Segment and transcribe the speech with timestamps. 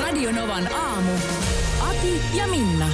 [0.00, 1.12] Radio Novan aamu.
[1.80, 2.88] Ati ja Minna.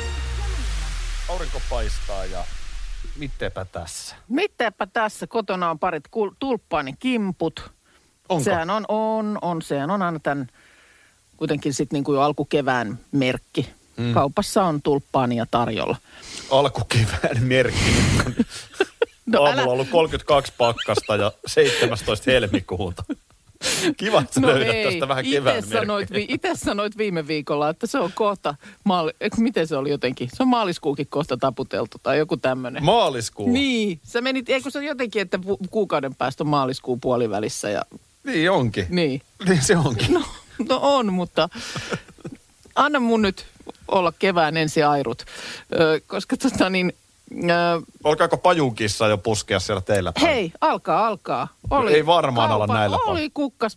[1.28, 2.44] Aurinko paistaa ja
[3.16, 4.16] mittepä tässä.
[4.28, 7.70] Mittepä tässä, kotona on parit kul- tulppaanikimput.
[8.28, 8.44] Onko?
[8.44, 10.46] Sehän on, on, on, sehän on aina tämän
[11.36, 13.68] kuitenkin sitten niin kuin jo alkukevään merkki.
[13.96, 14.14] Mm.
[14.14, 15.96] Kaupassa on tulppaania tarjolla.
[16.50, 17.94] Alkukevään merkki.
[19.26, 22.30] No Aamulla älä- on ollut 32 pakkasta ja 17.
[22.30, 23.04] helmikuuta.
[23.96, 27.86] Kiva, että no löydät tästä vähän kevään Itse sanoit, vi- ite sanoit viime viikolla, että
[27.86, 28.54] se on kohta,
[28.84, 30.28] maali- miten se oli jotenkin?
[30.36, 32.84] Se on maaliskuukin kohta taputeltu tai joku tämmöinen.
[32.84, 33.50] Maaliskuu.
[33.52, 35.38] Niin, sä menit, eikö se jotenkin, että
[35.70, 37.82] kuukauden päästä on maaliskuun puolivälissä ja
[38.24, 38.86] niin onkin.
[38.88, 39.22] niin.
[39.48, 40.14] Niin se onkin.
[40.14, 40.22] No,
[40.68, 41.48] no on, mutta
[42.74, 43.46] anna mun nyt
[43.88, 45.22] olla kevään ensi airut,
[45.80, 46.92] Ö, koska tota niin,
[47.50, 50.26] ö, Olkaako pajunkissa jo puskea siellä teillä päin?
[50.26, 51.48] hei, alkaa, alkaa.
[51.90, 53.10] ei varmaan ala näillä päin.
[53.10, 53.76] Oli kukkas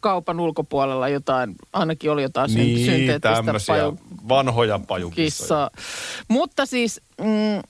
[0.00, 5.70] kaupan ulkopuolella jotain, ainakin oli jotain Niin, synteettistä paju- vanhoja pajunkissa.
[6.28, 7.62] Mutta siis mm,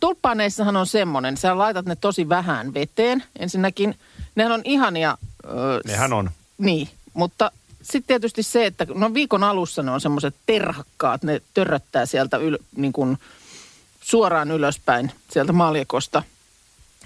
[0.00, 3.22] tulppaaneissahan on semmoinen, sä laitat ne tosi vähän veteen.
[3.38, 3.94] Ensinnäkin,
[4.34, 5.18] nehän on ihania.
[5.44, 6.30] Ö, Nehän on.
[6.58, 12.06] Niin, mutta sitten tietysti se, että no viikon alussa ne on semmoiset terhakkaat, ne törröttää
[12.06, 13.18] sieltä yl, niin kuin
[14.10, 16.22] suoraan ylöspäin sieltä maljakosta.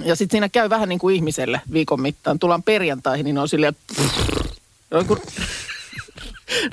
[0.00, 2.38] Ja sitten siinä käy vähän niin kuin ihmiselle viikon mittaan.
[2.38, 3.76] Tullaan perjantaihin, niin ne on silleen
[4.90, 5.20] on kuin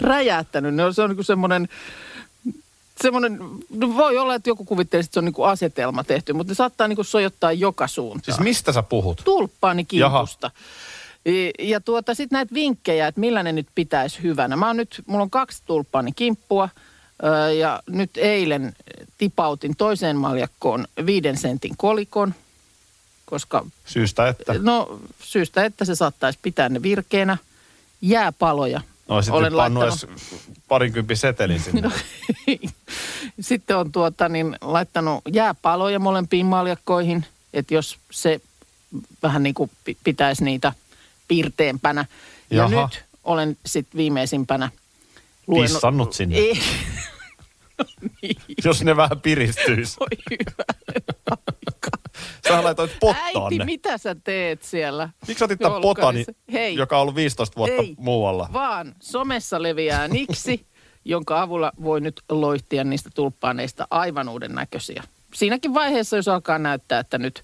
[0.02, 0.76] räjähtänyt.
[0.76, 1.70] Ne on, se on niin kuin semmoinen,
[3.02, 6.52] semmoinen, no voi olla, että joku kuvittelee, että se on niin kuin asetelma tehty, mutta
[6.52, 9.22] ne saattaa niin kuin sojottaa joka suuntaan Siis mistä sä puhut?
[9.26, 10.52] tulppaani kimpusta.
[11.28, 14.56] I- Ja tuota, sitten näitä vinkkejä, että millä ne nyt pitäisi hyvänä.
[14.58, 16.70] Mä oon nyt, mulla on kaksi tulppaani kimppua
[17.60, 18.74] ja nyt eilen
[19.18, 22.36] tipautin toiseen maljakkoon viiden sentin kolikon,
[23.26, 24.54] koska Syystä, että...
[24.60, 27.38] no syystä, että se saattaisi pitää ne virkeänä.
[28.02, 28.82] Jääpaloja.
[29.08, 30.28] No sitten Olen pannut laittanut- edes
[30.68, 31.82] parinkympin setelin sinne.
[31.82, 31.92] No,
[33.40, 38.42] sitten on tuota, niin, laittanut jääpaloja molempiin maljakkoihin, että jos se
[39.24, 40.74] vähän niin kuin pi- pitäisi niitä
[41.28, 42.06] piirteempänä.
[42.50, 42.82] Ja Jaha.
[42.86, 44.70] nyt olen sitten viimeisimpänä
[45.62, 46.36] Pissannut sinne.
[46.38, 46.60] Ei.
[48.22, 48.36] Niin.
[48.64, 49.98] Jos ne vähän piristyisi.
[50.00, 50.64] Voi aika.
[52.48, 53.66] Sä laitoit pottaan Äiti, ne.
[53.66, 55.10] mitä sä teet siellä?
[55.28, 57.96] Miksi otit tämän potani, Hei, joka on ollut 15 vuotta Ei.
[57.98, 58.50] muualla?
[58.54, 60.66] vaan somessa leviää niksi,
[61.06, 65.04] jonka avulla voi nyt loihtia niistä tulppaaneista aivan uuden näköisiä.
[65.34, 67.44] Siinäkin vaiheessa, jos alkaa näyttää, että nyt,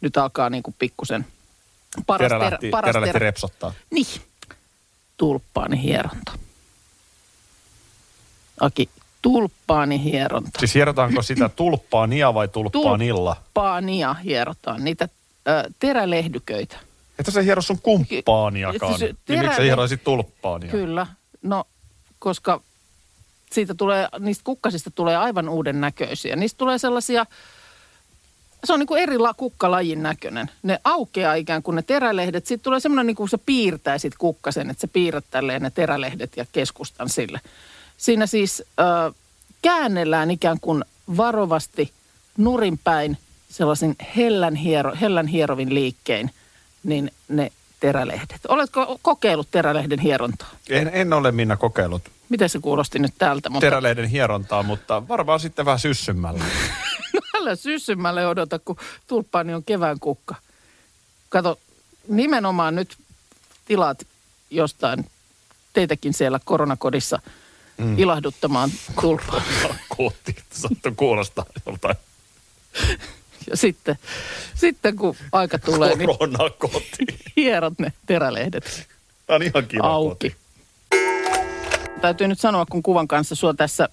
[0.00, 1.26] nyt alkaa niin kuin pikkusen
[2.06, 3.24] paras, Terä ter- lähti, paras terä lähti terä.
[3.26, 3.72] repsottaa.
[3.90, 4.06] Niin,
[5.16, 6.32] tulppaani hieronta.
[8.60, 8.88] Aki,
[9.32, 10.50] tulppaani hieronta.
[10.58, 13.34] Siis hierotaanko sitä tulppaania vai tulppaanilla?
[13.34, 15.08] Tulppaania hierotaan, niitä
[15.48, 16.76] ö, terälehdyköitä.
[17.18, 18.98] Että se hiero sun kumppaaniakaan.
[18.98, 20.70] Se- Niin terä- miksi sä hieroisit tulppaania?
[20.70, 21.06] Kyllä,
[21.42, 21.64] no
[22.18, 22.60] koska
[23.52, 26.36] siitä tulee, niistä kukkasista tulee aivan uuden näköisiä.
[26.36, 27.26] Niistä tulee sellaisia,
[28.64, 30.50] se on niin kuin eri la, kukkalajin näköinen.
[30.62, 32.46] Ne aukeaa ikään kuin ne terälehdet.
[32.46, 36.46] Sitten tulee semmoinen niin kuin sä piirtäisit kukkasen, että sä piirrät tälleen ne terälehdet ja
[36.52, 37.40] keskustan sille.
[37.96, 39.12] Siinä siis ö,
[39.62, 40.84] käännellään ikään kuin
[41.16, 41.92] varovasti
[42.38, 43.18] nurinpäin
[43.48, 46.30] sellaisin hellän, hiero, hellän hierovin liikkein,
[46.82, 48.40] niin ne terälehdet.
[48.48, 50.48] Oletko kokeillut terälehden hierontaa?
[50.70, 53.50] En, en ole Minna kokeillut Miten se kuulosti nyt tältä?
[53.50, 56.44] Mutta terälehden hierontaa, mutta varmaan sitten vähän syssymällä.
[57.36, 58.76] älä syssymälle odota, kun
[59.06, 60.34] tulppaani on kevään kukka.
[61.28, 61.58] Kato,
[62.08, 62.96] nimenomaan nyt
[63.64, 64.06] tilaat
[64.50, 65.06] jostain
[65.72, 67.18] teitäkin siellä koronakodissa
[67.78, 67.98] mm.
[67.98, 68.70] ilahduttamaan
[69.00, 69.42] tulppaa.
[69.96, 71.96] Koti, saattoi kuulostaa joltain
[73.50, 73.98] Ja sitten,
[74.54, 77.06] sitten kun aika tulee, niin koronakoti.
[77.36, 78.88] hierot ne terälehdet
[79.26, 80.30] Tämä on ihan kiva auki.
[80.30, 80.36] koti.
[82.00, 83.88] Täytyy nyt sanoa, kun kuvan kanssa sua tässä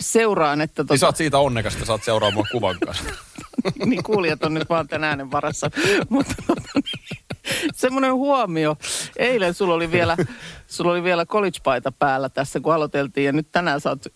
[0.00, 3.04] seuraan, että Niin tota, sä oot siitä onnekas, että saat seuraa mua kuvan kanssa.
[3.86, 5.70] niin kuulijat on nyt vaan tämän äänen varassa.
[6.08, 7.21] Mutta tota niin,
[7.74, 8.76] semmoinen huomio.
[9.16, 10.16] Eilen sulla oli vielä,
[10.66, 13.26] sulla oli vielä college-paita päällä tässä, kun aloiteltiin.
[13.26, 14.06] Ja nyt tänään sä oot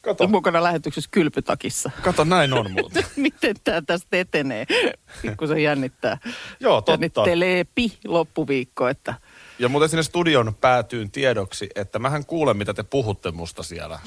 [0.00, 1.90] Kato, mukana lähetyksessä kylpytakissa.
[2.02, 3.04] kato näin on muuten.
[3.16, 4.66] Miten tämä tästä etenee?
[5.36, 6.18] Kun se jännittää.
[6.60, 6.92] Joo, totta.
[6.92, 9.14] Jännittelee pi loppuviikko, että
[9.58, 13.98] Ja muuten sinne studion päätyyn tiedoksi, että mähän kuulen, mitä te puhutte musta siellä.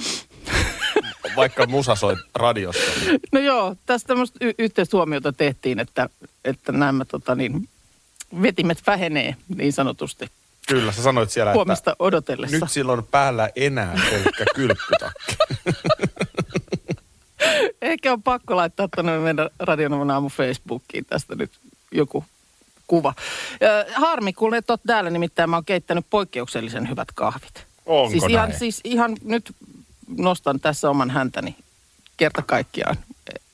[1.36, 2.92] Vaikka musa soi radiossa.
[3.32, 6.10] No joo, tästä tämmöistä y- yhteishuomiota tehtiin, että,
[6.46, 7.70] että nämä tota niin,
[8.42, 10.30] vetimet vähenee niin sanotusti
[10.70, 12.58] Kyllä, sä sanoit siellä, huomista että odotellessa.
[12.58, 15.36] nyt silloin päällä enää pelkkä kylppytakki.
[17.82, 21.52] Ehkä on pakko laittaa tuonne meidän Radionovan aamu Facebookiin tästä nyt
[21.92, 22.26] joku
[22.88, 23.14] kuva.
[23.96, 27.66] Harmi, kun et ole täällä, nimittäin mä oon keittänyt poikkeuksellisen hyvät kahvit.
[27.86, 28.60] Onko siis ihan, näin?
[28.60, 29.56] siis ihan nyt
[30.18, 31.56] nostan tässä oman häntäni
[32.18, 32.98] kerta kaikkiaan.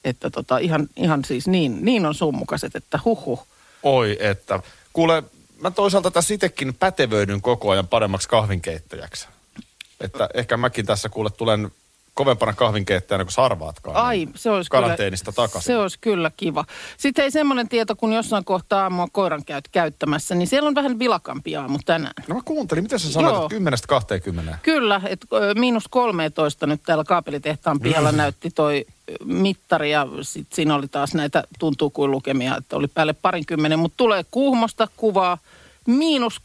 [0.06, 3.48] Että tota, ihan, ihan siis niin, niin on summukaset, että huhu.
[3.86, 4.60] Oi, että.
[4.94, 5.24] Kuule,
[5.62, 9.28] mä toisaalta tässä itsekin pätevöidyn koko ajan paremmaksi kahvinkeittäjäksi.
[10.02, 11.72] Että ehkä mäkin tässä kuule tulen
[12.14, 13.96] kovempana kahvinkeittäjänä kuin sarvaatkaan.
[13.96, 15.68] Ai, se olisi Karanteenista kyllä, takaisin.
[15.68, 16.66] Se olisi kyllä kiva.
[16.98, 21.00] Sitten ei semmoinen tieto, kun jossain kohtaa aamua koiran käyt käyttämässä, niin siellä on vähän
[21.00, 22.14] vilakampi aamu tänään.
[22.28, 23.46] No mä kuuntelin, miten sä sanoit, Joo.
[23.46, 24.58] että 10 20.
[24.64, 28.18] Kyllä, että miinus 13 nyt täällä kaapelitehtaan pihalla Mm.
[28.18, 28.86] näytti toi
[29.24, 33.98] mittari ja sit siinä oli taas näitä tuntuu kuin lukemia, että oli päälle parinkymmenen, mutta
[33.98, 35.38] tulee Kuhmosta kuvaa
[35.88, 36.42] miinus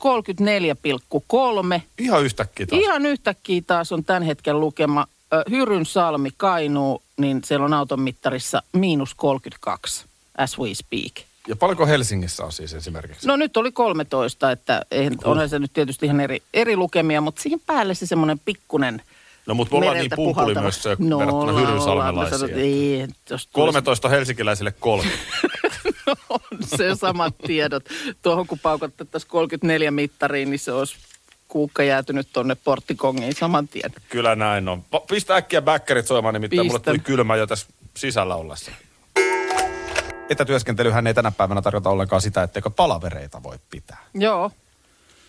[1.74, 1.80] 34,3.
[1.98, 2.82] Ihan yhtäkkiä taas.
[2.82, 5.06] Ihan yhtäkkiä taas on tämän hetken lukema
[5.50, 10.04] Hyryn salmi, Kainuu, niin siellä on auton mittarissa miinus 32
[10.38, 11.12] as we speak.
[11.48, 13.26] Ja paljonko Helsingissä on siis esimerkiksi?
[13.26, 17.42] No nyt oli 13, että eihän, onhan se nyt tietysti ihan eri, eri lukemia, mutta
[17.42, 19.02] siihen päälle se semmoinen pikkunen
[19.46, 20.62] No mutta me ollaan niin mereltä pumpuli puhaltava.
[20.62, 22.54] myös No, verrattuna Hyrynsalmelaisiin.
[22.54, 25.10] ei, jos tulisi- 13 helsinkiläisille kolme.
[26.28, 26.40] on
[26.76, 27.84] se samat tiedot.
[28.22, 30.96] Tuohon kun paukattaisiin 34 mittariin, niin se olisi
[31.48, 33.90] kuukka jäätynyt tonne porttikongiin saman tien.
[34.08, 34.84] Kyllä näin on.
[35.08, 36.92] Pistä äkkiä bäkkärit soimaan, nimittäin mulle Pistän.
[36.94, 37.66] tuli kylmä jo tässä
[37.96, 38.70] sisällä ollessa.
[40.30, 43.98] Etätyöskentelyhän ei tänä päivänä tarkoita ollenkaan sitä, etteikö palavereita voi pitää.
[44.14, 44.50] Joo,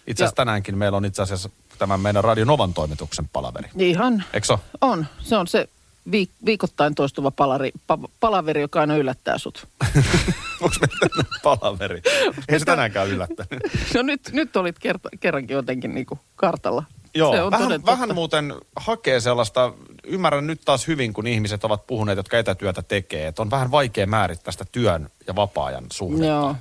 [0.07, 1.49] Itse asiassa tänäänkin meillä on itse asiassa
[1.81, 3.69] tämän meidän Radio Novan toimituksen palaveri.
[3.77, 4.59] ihan Eikö se ole?
[4.81, 5.05] on.
[5.19, 5.69] Se on se
[6.11, 9.67] viik- viikoittain toistuva palari, pa- palaveri, joka aina yllättää sut.
[10.61, 12.01] Onko meillä tänään palaveri?
[12.49, 13.63] Ei se tänäänkään yllättänyt.
[13.95, 16.83] No nyt, nyt olit kerta, kerrankin jotenkin niinku kartalla.
[17.15, 19.73] Joo, se on vähän, vähän muuten hakee sellaista,
[20.03, 24.07] ymmärrän nyt taas hyvin, kun ihmiset ovat puhuneet, jotka etätyötä tekee, että on vähän vaikea
[24.07, 26.25] määrittää sitä työn ja vapaa-ajan suhdetta.
[26.25, 26.55] Joo.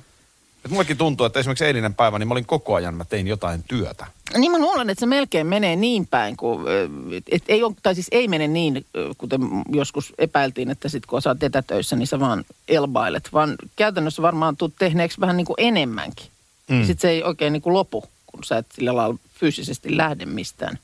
[0.65, 3.63] Et mullekin tuntuu, että esimerkiksi eilinen päivä, niin mä olin koko ajan, mä tein jotain
[3.67, 4.07] työtä.
[4.37, 6.65] Niin mä luulen, että se melkein menee niin päin, kuin,
[7.31, 8.85] et ei ole, tai siis ei mene niin,
[9.17, 14.57] kuten joskus epäiltiin, että sit kun osaat etätöissä, niin sä vaan elbailet, vaan käytännössä varmaan
[14.57, 16.27] tuut tehneeksi vähän niin kuin enemmänkin.
[16.69, 16.85] Mm.
[16.85, 20.79] Sitten se ei oikein niin kuin lopu, kun sä et sillä lailla fyysisesti lähde mistään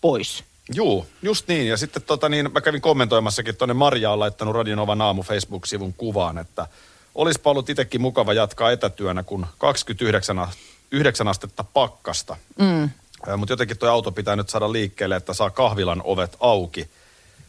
[0.00, 0.44] pois.
[0.74, 1.68] Juu, just niin.
[1.68, 6.38] Ja sitten tota niin, mä kävin kommentoimassakin, tuonne Marja on laittanut Radionovan aamu Facebook-sivun kuvaan,
[6.38, 6.66] että
[7.14, 10.48] olisipa ollut itsekin mukava jatkaa etätyönä, kun 29 a-
[10.90, 12.36] 9 astetta pakkasta.
[12.58, 12.90] Mm.
[13.36, 16.88] Mutta jotenkin tuo auto pitää nyt saada liikkeelle, että saa kahvilan ovet auki.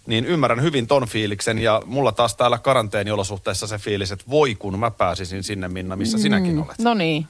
[0.05, 4.79] Niin ymmärrän hyvin ton fiiliksen ja mulla taas täällä karanteeniolosuhteissa se fiilis, että voi kun
[4.79, 6.79] mä pääsisin sinne Minna, missä sinäkin olet.
[6.79, 7.27] No niin,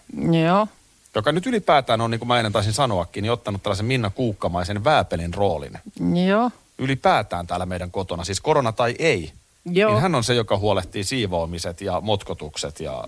[0.46, 0.68] Joo.
[1.16, 4.84] joka nyt ylipäätään on, niin kuin mä ennen taisin sanoakin, niin ottanut tällaisen Minna Kuukkamaisen
[4.84, 5.80] vääpelin roolin.
[6.28, 6.52] Joo.
[6.78, 9.32] Ylipäätään täällä meidän kotona, siis korona tai ei.
[9.66, 9.92] Joo.
[9.92, 13.04] Niin hän on se, joka huolehtii siivoamiset ja motkotukset ja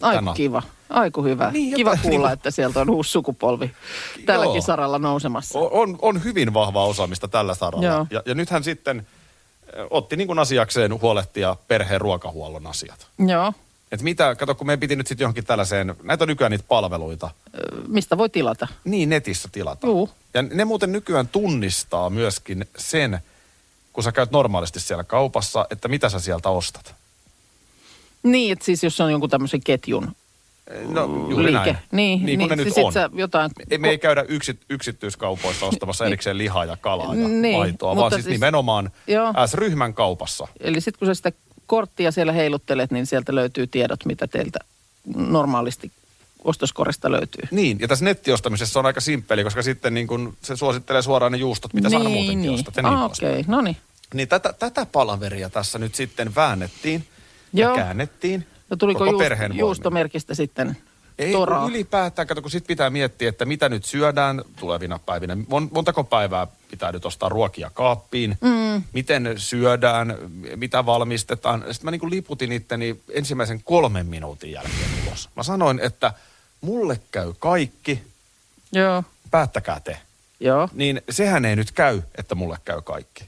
[0.00, 0.62] Aiku Tänä- kiva.
[0.90, 1.50] Aiku hyvä.
[1.50, 3.70] Niin, kiva jotain kuulla, niinku- että sieltä on uusi sukupolvi
[4.26, 4.62] tälläkin Joo.
[4.62, 5.58] saralla nousemassa.
[5.58, 7.86] on, on, on hyvin vahvaa osaamista tällä saralla.
[7.86, 8.06] Joo.
[8.10, 13.06] Ja, ja nyt hän sitten äh, otti niin kuin asiakseen huolehtia perheen ruokahuollon asiat.
[13.26, 13.52] Joo.
[13.92, 17.30] Et mitä, kato kun me piti nyt sitten johonkin tällaiseen, näitä on nykyään niitä palveluita,
[17.54, 18.68] Ö, Mistä voi tilata?
[18.84, 19.86] niin netissä tilata.
[19.86, 20.10] Juu.
[20.34, 23.18] Ja ne muuten nykyään tunnistaa myöskin sen,
[23.92, 26.94] kun sä käyt normaalisti siellä kaupassa, että mitä sä sieltä ostat.
[28.22, 30.12] Niin, että siis jos on jonkun tämmöisen ketjun
[30.88, 31.58] No juuri liike.
[31.58, 31.78] näin.
[31.92, 32.92] Niin, niin kuin ne siis nyt sit on.
[32.92, 33.50] Sä jotain...
[33.70, 38.04] Ei, me ei käydä yksi, yksityiskaupoissa ostamassa erikseen lihaa ja kalaa ja Niin, maitoa, vaan
[38.04, 39.32] mutta siis, siis- nimenomaan Joo.
[39.46, 40.48] S-ryhmän kaupassa.
[40.60, 41.32] Eli sitten kun sä sitä
[41.66, 44.58] kortti ja siellä heiluttelet, niin sieltä löytyy tiedot, mitä teiltä
[45.16, 45.92] normaalisti
[46.44, 47.48] ostoskorista löytyy.
[47.50, 51.38] Niin, ja tässä nettiostamisessa on aika simppeli, koska sitten niin kun se suosittelee suoraan ne
[51.38, 52.54] juustot, mitä niin, sä muutenkin niin.
[52.54, 53.04] ostat niin ah.
[53.04, 53.44] Okei, okay.
[53.46, 53.76] no niin.
[54.14, 57.04] Niin tätä, tätä palaveria tässä nyt sitten väännettiin
[57.52, 57.70] Joo.
[57.70, 58.46] ja käännettiin.
[58.70, 60.76] No tuliko koko juust, juustomerkistä sitten
[61.18, 61.60] Ei toraa?
[61.60, 65.36] kun ylipäätään, kato kun sit pitää miettiä, että mitä nyt syödään tulevina päivinä.
[65.48, 68.82] Mon, montako päivää pitää nyt ostaa ruokia kaappiin, mm.
[68.92, 70.16] miten syödään,
[70.56, 71.60] mitä valmistetaan.
[71.60, 75.28] Sitten mä niin kuin liputin itteni ensimmäisen kolmen minuutin jälkeen ulos.
[75.36, 76.12] Mä sanoin, että
[76.60, 78.02] mulle käy kaikki,
[78.72, 79.98] Joo, päättäkää te.
[80.40, 80.68] joo.
[80.72, 83.24] Niin sehän ei nyt käy, että mulle käy kaikki.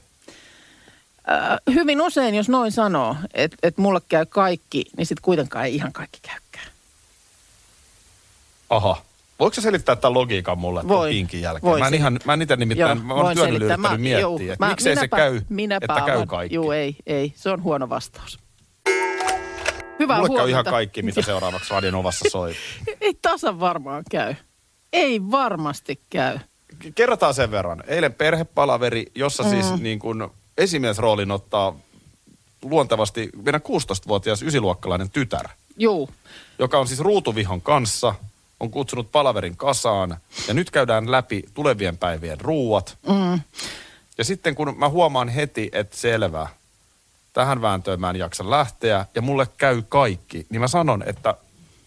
[1.29, 5.75] Äh, hyvin usein, jos noin sanoo, että et mulle käy kaikki, niin sitten kuitenkaan ei
[5.75, 6.71] ihan kaikki käykään.
[8.69, 9.01] Aha.
[9.39, 11.09] Voiko sä selittää tämän logiikan mulle Voi.
[11.09, 11.71] pinkin jälkeen?
[11.71, 13.47] Voi mä en, ihan, mä en itse nimittäin, Joo, mä oon selittää.
[13.55, 16.55] yrittänyt Mä- miettiä, juu, että mä- miksei se minäpä- käy, minäpä että käy kaikki.
[16.55, 17.33] Juu, ei, ei.
[17.35, 18.39] Se on huono vastaus.
[19.99, 20.49] Hyvää Mulle käy huomenta.
[20.49, 22.53] ihan kaikki, mitä seuraavaksi Radionovassa soi.
[23.01, 24.35] Ei tasan varmaan käy.
[24.93, 26.39] Ei varmasti käy.
[26.95, 27.83] Kerrotaan sen verran.
[27.87, 29.83] Eilen perhepalaveri, jossa siis Mm.
[29.83, 31.75] niin kuin esimiesroolin ottaa
[32.61, 36.09] luontevasti meidän 16-vuotias ysiluokkalainen tytär, Juu.
[36.59, 38.15] joka on siis ruutuvihon kanssa,
[38.59, 40.17] on kutsunut palaverin kasaan
[40.47, 42.97] ja nyt käydään läpi tulevien päivien ruuat.
[43.07, 43.39] Mm.
[44.17, 46.47] Ja sitten kun mä huomaan heti, että selvä,
[47.33, 51.35] tähän vääntöön mä en jaksa lähteä ja mulle käy kaikki, niin mä sanon, että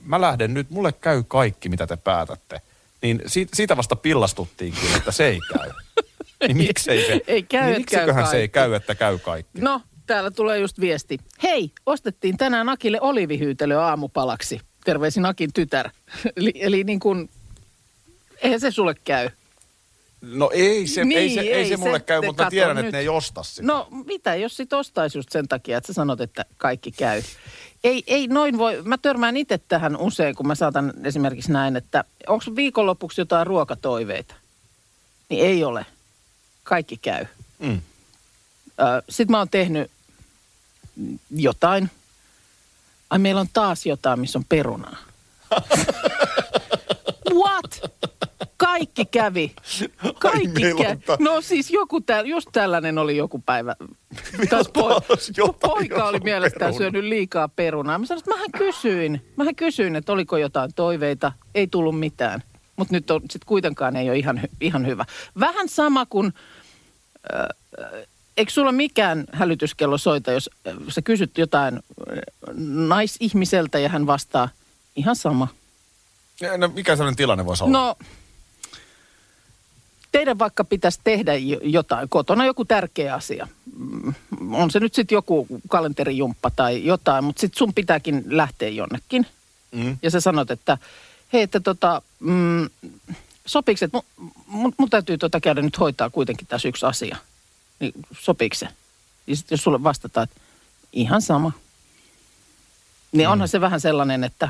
[0.04, 2.61] mä lähden nyt, mulle käy kaikki, mitä te päätätte.
[3.02, 5.71] Niin siitä, siitä vasta pillastuttiinkin, että se ei käy.
[6.49, 9.61] Niin miksei se, Ei käy, niin että käy miksiköhän se ei käy, että käy kaikki?
[9.61, 11.19] No, täällä tulee just viesti.
[11.43, 14.61] Hei, ostettiin tänään Akille olivihyytelö aamupalaksi.
[14.85, 15.91] Terveisin Akin tytär.
[16.37, 17.31] eli, eli niin kuin,
[18.43, 19.31] eihän se sulle käy.
[20.23, 22.77] No ei se, Niin, ei se, ei ei se mulle se- käy, mutta mä tiedän,
[22.77, 22.85] nyt.
[22.85, 23.63] että ne ei osta sitä.
[23.67, 27.23] No mitä, jos sit ostaisi just sen takia, että sä sanot, että kaikki käy.
[27.85, 32.05] Ei, ei noin voi, mä törmään itse tähän usein, kun mä saatan esimerkiksi näin, että
[32.27, 34.35] onko viikonlopuksi jotain ruokatoiveita?
[35.29, 35.87] Niin ei ole.
[36.64, 37.26] Kaikki käy.
[37.59, 37.80] Mm.
[39.09, 39.90] Sitten mä oon tehnyt
[41.30, 41.90] jotain.
[43.11, 44.97] Ai meillä on taas jotain, missä on perunaa.
[47.35, 47.80] What?
[48.56, 49.54] Kaikki kävi.
[50.18, 50.97] Kaikki on kävi.
[51.06, 53.76] ta- No siis joku, tä, just tällainen oli joku päivä.
[54.50, 56.78] Taas taas jotain, poika oli mielestään perunaa.
[56.78, 57.99] syönyt liikaa perunaa.
[57.99, 59.33] Mä sanoin, että mähän kysyin.
[59.37, 61.33] Mähän kysyin, että oliko jotain toiveita.
[61.54, 62.42] Ei tullut mitään.
[62.76, 65.04] Mutta nyt on, sit kuitenkaan ei ole ihan, ihan hyvä.
[65.40, 66.33] Vähän sama kuin,
[68.37, 70.50] eikö sulla mikään hälytyskello soita, jos
[70.88, 71.81] sä kysyt jotain
[72.87, 74.49] naisihmiseltä ja hän vastaa
[74.97, 75.49] ihan sama.
[76.59, 77.78] No, mikä sellainen tilanne voisi olla?
[77.78, 77.97] No,
[80.12, 83.49] teidän vaikka pitäisi tehdä jo- jotain kotona, joku tärkeä asia.
[83.76, 84.14] Mm,
[84.54, 89.26] On se nyt sitten joku kalenterijumppa tai jotain, mutta sitten sun pitääkin lähteä jonnekin.
[89.73, 89.97] Mm.
[90.02, 90.78] Ja sä sanot, että
[91.33, 92.69] hei, että tota, mm,
[93.47, 97.17] sopiiko, että mun, mun, mun täytyy tota käydä nyt hoitaa kuitenkin tässä yksi asia.
[97.81, 98.69] Niin sopiiko se?
[99.27, 100.41] Ja sitten jos sulle vastataan, että
[100.93, 101.53] ihan sama.
[103.13, 104.49] Niin onhan se vähän sellainen, että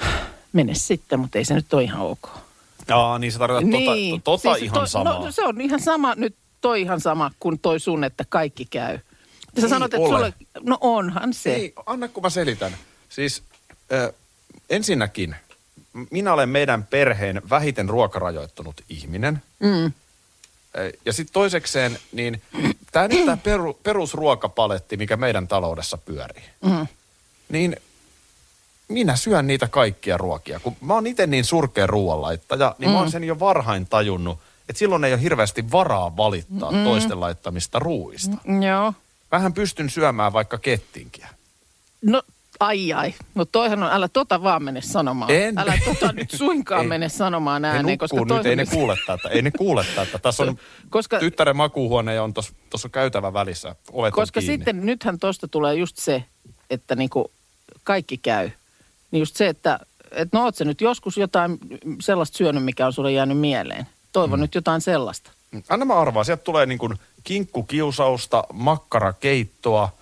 [0.52, 2.28] mene sitten, mutta ei se nyt ole ihan ok.
[2.90, 5.24] Aa, niin se tarkoittaa tota, tota Siis ihan toi- samaa.
[5.24, 8.98] No, se on ihan sama, nyt toi ihan sama kuin toi sun, että kaikki käy.
[9.56, 10.08] Ja sä Ei sanot, että ole.
[10.08, 11.54] sulle, no onhan se.
[11.54, 12.76] Ei, anna kun mä selitän.
[13.08, 13.42] Siis
[13.92, 14.14] äh,
[14.70, 15.36] ensinnäkin,
[16.10, 19.42] minä olen meidän perheen vähiten ruokarajoittunut ihminen.
[19.60, 19.92] Mm.
[21.04, 22.42] Ja sitten toisekseen, niin
[22.92, 26.86] tämä nyt tämä peru, perusruokapaletti, mikä meidän taloudessa pyörii, Mm.
[27.48, 27.76] niin
[28.88, 30.60] minä syön niitä kaikkia ruokia.
[30.60, 32.92] Kun mä oon itse niin surkea ruoanlaittaja, niin mm.
[32.92, 36.84] mä oon sen jo varhain tajunnut, että silloin ei ole hirveästi varaa valittaa mm.
[36.84, 38.36] toisten laittamista ruuista.
[38.66, 38.92] Joo.
[39.32, 41.28] Vähän pystyn syömään vaikka kettinkiä.
[42.02, 42.22] No
[42.60, 43.14] ai ai.
[43.34, 45.30] No toihan on, älä tota vaan mene sanomaan.
[45.30, 45.58] En.
[45.58, 46.88] Älä tota nyt suinkaan Ei.
[46.88, 49.28] mene sanomaan Ne ääneen, koska nukkuu nyt, toihan ei ne kuule tätä.
[49.28, 50.18] Ei ne kuule tätä.
[50.18, 50.58] Tässä on
[50.90, 52.34] Koska- tyttären makuuhuone ja on
[52.70, 53.76] tuossa käytävä välissä.
[53.92, 56.24] Ovet Koska sitten nythän tosta tulee just se,
[56.70, 57.30] että niinku
[57.84, 58.50] kaikki käy.
[59.10, 59.78] Niin just se, että
[60.12, 61.58] et no oot sä nyt joskus jotain
[62.00, 63.86] sellaista syönyt, mikä on sulle jäänyt mieleen.
[64.12, 64.40] Toivon mm.
[64.42, 65.30] nyt jotain sellaista.
[65.68, 69.92] Anna mä arvaa, sieltä tulee niin kuin kinkkukiusausta, makkarakeittoa,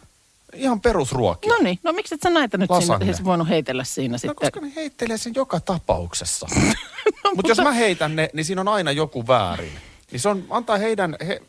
[0.55, 1.53] ihan perusruokia.
[1.55, 3.07] No niin, no miksi et sä näitä nyt Lasagne.
[3.07, 4.37] sinne, ei voinut heitellä siinä No sitten.
[4.37, 6.47] koska ne heittelee sen joka tapauksessa.
[7.25, 9.73] no, Mutta jos mä heitän ne, niin siinä on aina joku väärin.
[10.13, 11.43] Niin se on, antaa heidän, he,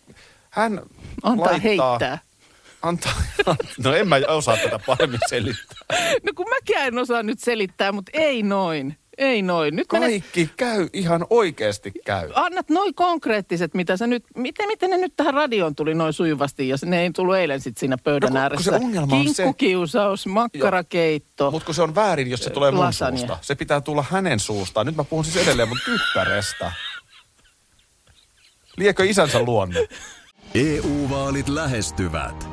[0.50, 0.82] hän
[1.24, 2.18] Antaa laittaa, heittää.
[2.82, 3.14] Antaa,
[3.84, 5.78] no en mä osaa tätä paremmin selittää.
[6.24, 8.98] No kun mäkään en osaa nyt selittää, mutta ei noin.
[9.18, 9.76] Ei noin.
[9.76, 12.30] Nyt menet, Kaikki käy, ihan oikeasti käy.
[12.36, 16.68] annat noin konkreettiset, mitä sä nyt, miten, miten ne nyt tähän radioon tuli noin sujuvasti,
[16.70, 18.72] ja se- ne ei tullut eilen sitten siinä pöydän No kun- kun ääressä.
[18.72, 21.52] se ongelma on se- Kinkkukiusaus, makkarakeitto.
[21.52, 23.18] Mutta kun se on väärin, jos se tulee mun Lasagne.
[23.20, 23.38] suusta.
[23.42, 24.86] Se pitää tulla hänen suustaan.
[24.86, 26.72] Nyt mä puhun siis edelleen mun tyttärestä.
[28.78, 29.80] Liekö isänsä luonne?
[30.56, 32.53] EU-vaalit lähestyvät.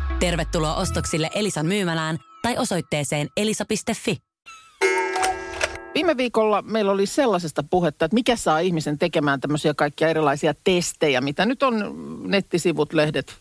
[0.21, 4.17] Tervetuloa ostoksille Elisan myymälään tai osoitteeseen elisa.fi.
[5.95, 11.21] Viime viikolla meillä oli sellaisesta puhetta, että mikä saa ihmisen tekemään tämmöisiä kaikkia erilaisia testejä,
[11.21, 11.83] mitä nyt on
[12.27, 13.35] nettisivut, lehdet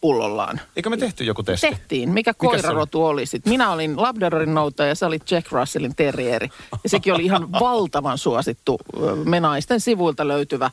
[0.00, 0.60] pullollaan.
[0.76, 1.66] Eikö me tehty joku testi?
[1.66, 2.10] Tehtiin.
[2.10, 3.52] Mikä koirarotu oli sitten?
[3.52, 6.48] Minä olin Labradorin noutaja ja sä olit Jack Russellin terrieri.
[6.84, 8.78] Ja sekin oli ihan valtavan suosittu
[9.24, 10.70] menaisten sivuilta löytyvä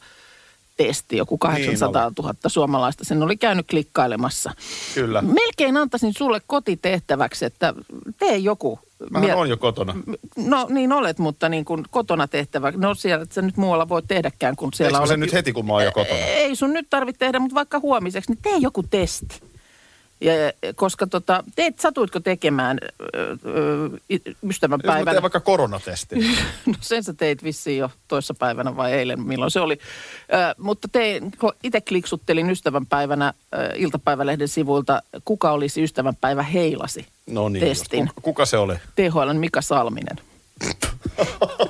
[0.77, 1.17] testi.
[1.17, 4.51] Joku 800 000 suomalaista sen oli käynyt klikkailemassa.
[4.95, 5.21] Kyllä.
[5.21, 7.73] Melkein antaisin sulle kotitehtäväksi, että
[8.19, 8.79] tee joku.
[9.19, 9.95] Mie- on jo kotona.
[10.35, 12.71] No niin olet, mutta niin kuin kotona tehtävä.
[12.75, 15.53] No siellä, että sä nyt muualla voi tehdäkään, kun siellä mä sen olet- nyt heti,
[15.53, 16.19] kun mä oon jo kotona?
[16.19, 19.41] Ei sun nyt tarvitse tehdä, mutta vaikka huomiseksi, niin tee joku testi.
[20.21, 20.33] Ja,
[20.75, 22.77] koska tota, teet, satuitko tekemään
[23.15, 25.11] ö, ö, i- Jos mä ystävänpäivänä?
[25.11, 26.15] teen vaikka koronatesti.
[26.65, 29.79] No sen sä teit vissiin jo toissa päivänä vai eilen, milloin se oli.
[30.33, 31.31] Ö, mutta tein,
[31.63, 38.07] itse kliksuttelin ystävänpäivänä ö, iltapäivälehden sivuilta, kuka olisi ystävänpäivä heilasi No niin, testin.
[38.07, 38.75] Kuka, kuka se oli?
[38.95, 40.17] THLn Mika Salminen.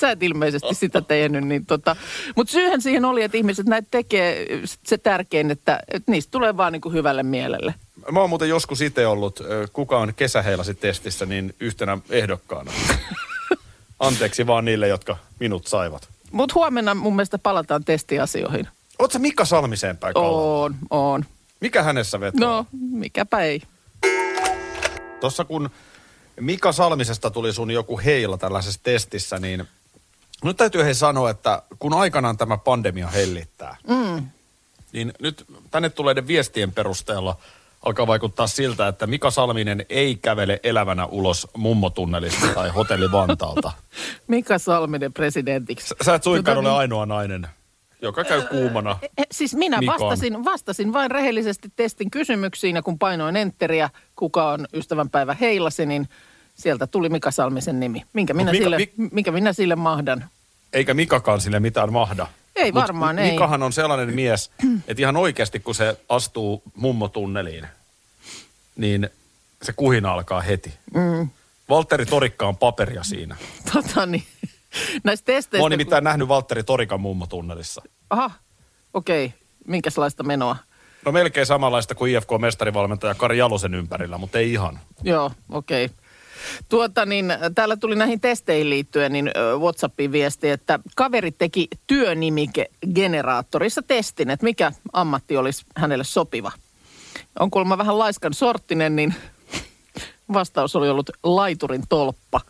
[0.00, 1.44] Sä, et ilmeisesti sitä tehnyt.
[1.44, 1.96] Niin tota.
[2.36, 4.46] Mutta syyhän siihen oli, että ihmiset näitä tekee
[4.84, 7.74] se tärkein, että, että niistä tulee vaan niin kuin hyvälle mielelle.
[8.12, 9.40] Mä oon muuten joskus itse ollut,
[9.72, 12.72] kuka on kesäheilasi testissä, niin yhtenä ehdokkaana.
[14.00, 16.08] Anteeksi vaan niille, jotka minut saivat.
[16.32, 18.68] Mutta huomenna mun mielestä palataan testiasioihin.
[19.12, 20.18] Sä Mika Salmiseen päin?
[20.18, 21.24] On, on.
[21.60, 22.48] Mikä hänessä vetoo?
[22.48, 23.62] No, mikäpä ei.
[25.20, 25.70] Tuossa kun
[26.40, 29.68] Mika Salmisesta tuli sun joku heila tällaisessa testissä, niin
[30.44, 34.28] nyt täytyy hei sanoa, että kun aikanaan tämä pandemia hellittää, mm.
[34.92, 37.36] niin nyt tänne tuleiden viestien perusteella
[37.84, 43.72] alkaa vaikuttaa siltä, että Mika Salminen ei kävele elävänä ulos mummotunnelista tai hotelli Vantaalta.
[44.28, 45.88] Mika Salminen presidentiksi.
[45.88, 47.46] Sä- Sä et suinkaan Tota ole niin- ainoa nainen,
[48.02, 48.98] joka käy kuumana.
[49.18, 54.66] Eh, Siis minä vastasin, vastasin vain rehellisesti testin kysymyksiin ja kun painoin enteriä, kuka on
[54.72, 56.08] ystävänpäivä heilasi, niin
[56.58, 58.04] sieltä tuli Mika Salmisen nimi.
[58.12, 60.24] Minkä minä, Mika- sille, Mik- minkä minä sille mahdan?
[60.72, 62.26] Eikä Mikakaan sille mitään mahda.
[62.56, 63.30] Ei Mut varmaan, ei.
[63.30, 64.50] Mikahan on sellainen mies,
[64.88, 67.66] että ihan oikeasti kun se astuu mummotunneliin,
[68.76, 69.10] niin
[69.62, 70.74] se kuhina alkaa heti.
[70.94, 71.28] Mm.
[71.68, 73.36] Valtteri Torikka on paperia siinä.
[73.72, 74.24] Tota niin,
[75.04, 75.62] näistä Mä testeistä...
[75.62, 77.82] oon nimittäin nähnyt Valtteri Torikan mummotunnelissa.
[78.10, 78.30] Aha,
[78.94, 79.24] okei.
[79.24, 79.38] Okay.
[79.66, 80.56] Minkälaista menoa?
[81.04, 84.78] No melkein samanlaista kuin IFK-mestarivalmentaja Kari Jalosen ympärillä, mutta ei ihan.
[85.02, 85.84] Joo, okei.
[85.84, 85.96] Okay.
[86.68, 93.82] Tuota niin, täällä tuli näihin testeihin liittyen niin ö, WhatsAppin viesti, että kaveri teki työnimike-generaattorissa
[93.86, 96.52] testin, että mikä ammatti olisi hänelle sopiva.
[97.40, 99.14] On kuulemma vähän laiskan sorttinen, niin
[100.32, 102.40] vastaus oli ollut laiturin tolppa.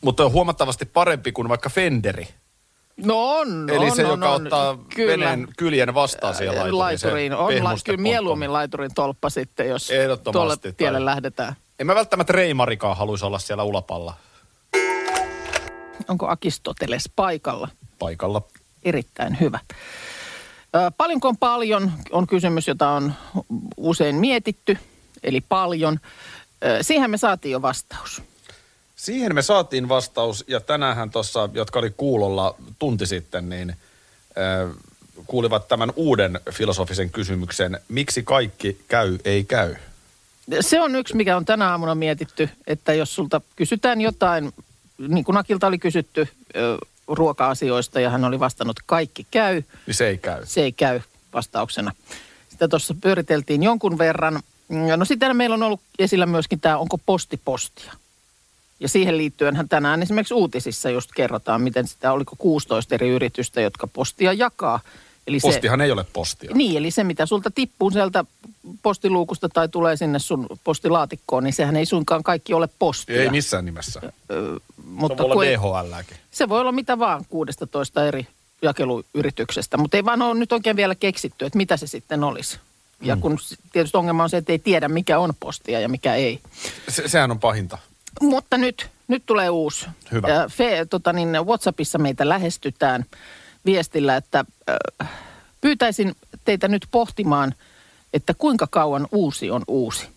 [0.00, 2.28] Mutta on huomattavasti parempi kuin vaikka Fenderi.
[3.04, 4.42] No on, Eli on, se, on, joka on.
[4.42, 5.12] ottaa Kyllä.
[5.12, 6.78] veneen kyljen vastaan siihen laituriin.
[6.78, 7.32] laituriin.
[7.32, 9.90] se On la, kyllä mieluummin laiturin tolppa sitten, jos
[10.32, 11.56] tuolle tai- tielle lähdetään.
[11.78, 14.14] En mä välttämättä Reimarikaan haluaisi olla siellä ulapalla
[16.08, 17.68] Onko Akistoteles paikalla?
[17.98, 18.42] paikalla.
[18.82, 19.58] Erittäin hyvä.
[20.96, 23.12] Paljonko on paljon, on kysymys, jota on
[23.76, 24.78] usein mietitty,
[25.22, 26.00] eli paljon.
[26.82, 28.22] Siihen me saatiin jo vastaus.
[29.00, 34.76] Siihen me saatiin vastaus, ja tänäänhän tuossa, jotka oli kuulolla tunti sitten, niin äh,
[35.26, 39.74] kuulivat tämän uuden filosofisen kysymyksen, miksi kaikki käy, ei käy.
[40.60, 44.52] Se on yksi, mikä on tänä aamuna mietitty, että jos sulta kysytään jotain,
[45.08, 50.08] niin kuin Akilta oli kysytty ö, ruoka-asioista ja hän oli vastannut kaikki käy, Niin se
[50.08, 50.46] ei käy.
[50.46, 51.00] se ei käy
[51.32, 51.92] vastauksena.
[52.48, 54.40] Sitä tuossa pyöriteltiin jonkun verran.
[54.96, 57.92] No sitten meillä on ollut esillä myöskin tämä, onko posti postia.
[58.80, 63.86] Ja siihen liittyenhän tänään esimerkiksi uutisissa just kerrotaan, miten sitä, oliko 16 eri yritystä, jotka
[63.86, 64.80] postia jakaa.
[65.26, 66.50] Eli Postihan ei ole postia.
[66.50, 68.24] Se, niin, eli se mitä sulta tippuu sieltä
[68.82, 73.22] postiluukusta tai tulee sinne sun postilaatikkoon, niin sehän ei suinkaan kaikki ole postia.
[73.22, 74.00] Ei missään nimessä.
[74.84, 76.16] mutta se voi olla kun DHLäkin.
[76.30, 78.26] se voi olla mitä vaan 16 eri
[78.62, 82.58] jakeluyrityksestä, mutta ei vaan ole nyt oikein vielä keksitty, että mitä se sitten olisi.
[83.02, 86.14] Ja kun s- tietysti ongelma on se, että ei tiedä mikä on postia ja mikä
[86.14, 86.40] ei.
[86.88, 87.78] Se, sehän on pahinta.
[88.20, 89.86] Mutta nyt, nyt tulee uusi.
[90.12, 90.28] Hyvä.
[90.28, 93.04] Ja Fe, tota niin, Whatsappissa meitä lähestytään
[93.64, 94.44] viestillä, että
[95.00, 95.08] äh,
[95.60, 97.54] pyytäisin teitä nyt pohtimaan,
[98.12, 100.08] että kuinka kauan uusi on uusi.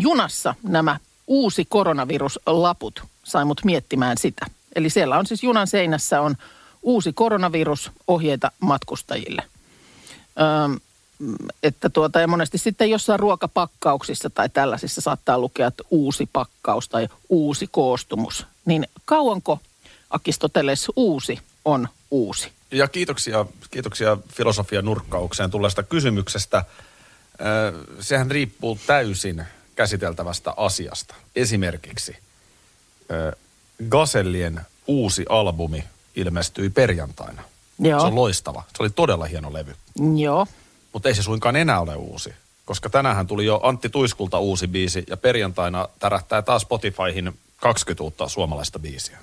[0.00, 0.96] Junassa nämä
[1.26, 4.46] uusi koronaviruslaput sai mut miettimään sitä.
[4.74, 6.36] Eli siellä on siis junan seinässä on
[6.82, 9.42] uusi koronavirus ohjeita matkustajille.
[10.40, 10.80] Öm,
[11.62, 17.08] että tuota, ja monesti sitten jossain ruokapakkauksissa tai tällaisissa saattaa lukea, että uusi pakkaus tai
[17.28, 18.46] uusi koostumus.
[18.64, 19.58] Niin kauanko
[20.10, 22.52] Akistoteles uusi on uusi?
[22.70, 26.64] Ja kiitoksia, kiitoksia filosofian nurkkaukseen tulleesta kysymyksestä.
[28.00, 29.44] Sehän riippuu täysin
[29.76, 31.14] käsiteltävästä asiasta.
[31.36, 32.16] Esimerkiksi
[33.88, 35.84] Gasellien uusi albumi
[36.16, 37.42] ilmestyi perjantaina.
[37.78, 38.00] Joo.
[38.00, 38.62] Se on loistava.
[38.76, 39.76] Se oli todella hieno levy.
[40.16, 40.46] Joo.
[40.92, 42.34] Mutta ei se suinkaan enää ole uusi.
[42.64, 48.28] Koska tänään tuli jo Antti Tuiskulta uusi biisi ja perjantaina tärähtää taas Spotifyhin 20 uutta
[48.28, 49.18] suomalaista biisiä.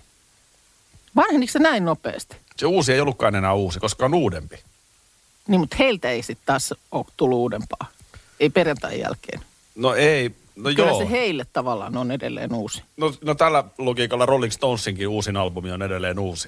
[1.15, 2.36] Vanheniko se näin nopeasti?
[2.58, 4.60] Se uusi ei ollutkaan enää uusi, koska on uudempi.
[5.47, 7.88] Niin, mutta heiltä ei sitten taas ole tullut uudempaa.
[8.39, 9.41] Ei perjantain jälkeen.
[9.75, 10.97] No ei, no Kyllä joo.
[10.99, 12.84] se heille tavallaan on edelleen uusi.
[12.97, 16.47] No, no tällä logiikalla Rolling Stonesinkin uusin albumi on edelleen uusi,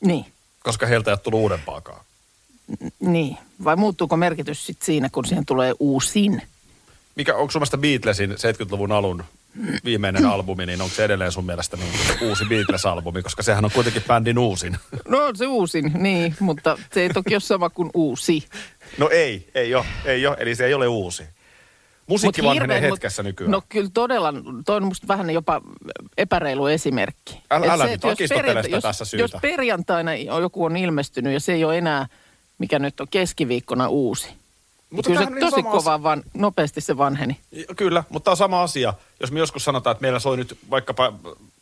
[0.00, 0.26] Niin.
[0.62, 2.04] koska heiltä ei ole tullut uudempaakaan.
[3.00, 3.36] Niin.
[3.64, 6.42] Vai muuttuuko merkitys sitten siinä, kun siihen tulee uusin?
[7.16, 9.24] Mikä, onko sun mielestä Beatlesin 70-luvun alun
[9.84, 14.02] viimeinen albumi, niin onko se edelleen sun mielestä niin uusi Beatles-albumi, koska sehän on kuitenkin
[14.06, 14.76] bändin uusin.
[15.08, 18.44] No on se uusin, niin, mutta se ei toki ole sama kuin uusi.
[18.98, 21.22] No ei, ei ole, ei ole, eli se ei ole uusi.
[22.06, 23.50] Musiikki Mut vanhenee hirveän- hetkessä nykyään.
[23.50, 24.34] No kyllä todella,
[24.66, 25.60] toi on musta vähän jopa
[26.18, 27.40] epäreilu esimerkki.
[27.50, 29.22] Älä- älä se, nyt jos perjanta- jos- tässä syytä.
[29.24, 32.06] Jos perjantaina on- joku on ilmestynyt ja se ei ole enää,
[32.60, 34.28] mikä nyt on keskiviikkona uusi.
[34.28, 34.38] Mutta
[34.90, 35.70] Mutta kyllä se on niin tosi asia.
[35.70, 37.38] kovaa, vaan nopeasti se vanheni.
[37.76, 38.94] Kyllä, mutta tämä on sama asia.
[39.20, 41.12] Jos me joskus sanotaan, että meillä soi nyt vaikkapa,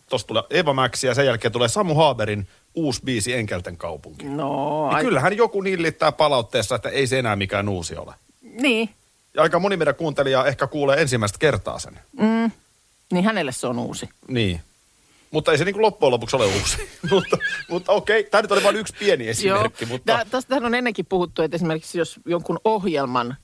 [0.08, 4.24] tuossa tulee Eva Max ja sen jälkeen tulee Samu Haaberin uusi biisi Enkelten kaupunki.
[4.24, 8.14] No, Niin ai, kyllähän joku nillittää palautteessa, että ei se enää mikään uusi ole.
[8.60, 8.90] niin,
[9.34, 12.00] Ja aika moni meidän kuuntelija ehkä kuulee ensimmäistä kertaa sen.
[13.12, 14.08] niin hänelle se on uusi.
[14.28, 14.60] Niin.
[15.30, 16.76] Mutta ei se niin loppujen lopuksi ole uusi.
[17.10, 17.38] mutta,
[17.68, 19.84] mutta okei, tämä nyt oli vain yksi pieni esimerkki.
[19.84, 19.88] Joo.
[19.88, 23.36] Mutta Tää, tästähän on ennenkin puhuttu, että esimerkiksi jos jonkun ohjelman,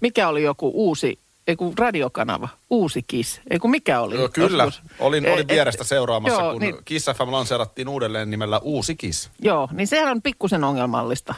[0.00, 4.14] mikä oli joku uusi, ei kun radiokanava, uusi KIS, ei kun mikä oli?
[4.14, 4.82] Joo, kyllä, Joskus.
[4.98, 8.94] olin, Eh, olin et- vierestä seuraamassa, joo, kun niin, Kiss FM lanseerattiin uudelleen nimellä Uusi
[8.96, 9.30] Kiss.
[9.40, 11.34] Joo, niin sehän on pikkusen ongelmallista,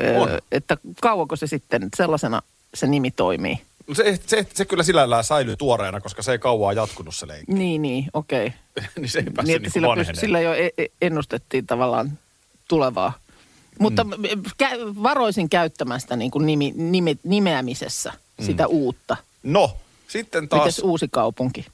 [0.00, 0.28] Ö, On.
[0.52, 2.42] että kauanko se sitten sellaisena
[2.74, 3.58] se nimi toimii.
[3.92, 7.52] Se, se, se kyllä sillä lailla säilyy tuoreena, koska se ei kauaa jatkunut se leikki.
[7.52, 8.52] Niin, niin, okei.
[8.96, 12.18] niin se ei pääse Niin, niin sillä, pysty, sillä jo e- e- ennustettiin tavallaan
[12.68, 13.12] tulevaa.
[13.78, 14.12] Mutta mm.
[14.62, 18.68] kä- varoisin käyttämään sitä niin kuin nimi, nime, nimeämisessä, sitä Mm.
[18.70, 19.16] uutta.
[19.42, 19.76] No,
[20.08, 21.66] sitten taas, Mites uusi kaupunki?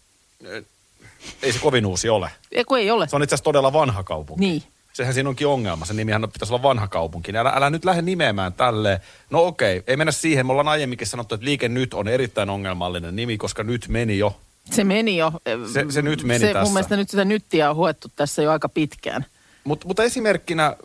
[1.42, 2.30] ei se kovin uusi ole.
[2.52, 3.08] Ei kun ei ole.
[3.08, 4.40] Se on itse asiassa todella vanha kaupunki.
[4.44, 4.62] Niin.
[4.92, 5.84] Sehän siinä onkin ongelma.
[5.84, 7.32] Se nimihän pitäisi olla vanha kaupunki.
[7.32, 9.00] Niin Älä, älä nyt lähde nimeämään tälleen.
[9.30, 10.46] No okei, ei mennä siihen.
[10.46, 14.40] Me ollaan aiemminkin sanottu, että Liike Nyt on erittäin ongelmallinen nimi, koska nyt meni jo.
[14.70, 15.32] Se meni jo.
[15.72, 16.64] Se- se nyt meni se, tässä.
[16.64, 19.26] Mun mielestä nyt sitä nyttiä on huettu tässä jo aika pitkään.
[19.64, 20.76] Mut, mutta esimerkkinä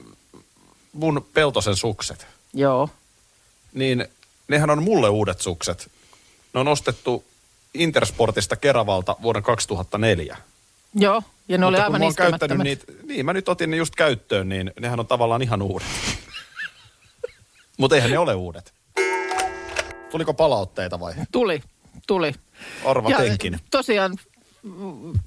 [0.93, 2.89] mun Peltosen sukset, Joo.
[3.73, 4.05] niin
[4.47, 5.91] nehän on mulle uudet sukset.
[6.53, 7.23] Ne on ostettu
[7.73, 10.37] Intersportista Keravalta vuoden 2004.
[10.93, 13.95] Joo, ja ne oli Mutta kun aivan käyttänyt niitä, niin mä nyt otin ne just
[13.95, 15.87] käyttöön, niin nehän on tavallaan ihan uudet.
[17.79, 18.73] Mutta eihän ne ole uudet.
[20.11, 21.13] Tuliko palautteita vai?
[21.31, 21.63] Tuli,
[22.07, 22.33] tuli.
[22.85, 23.59] Arvatenkin.
[23.71, 24.17] tosiaan,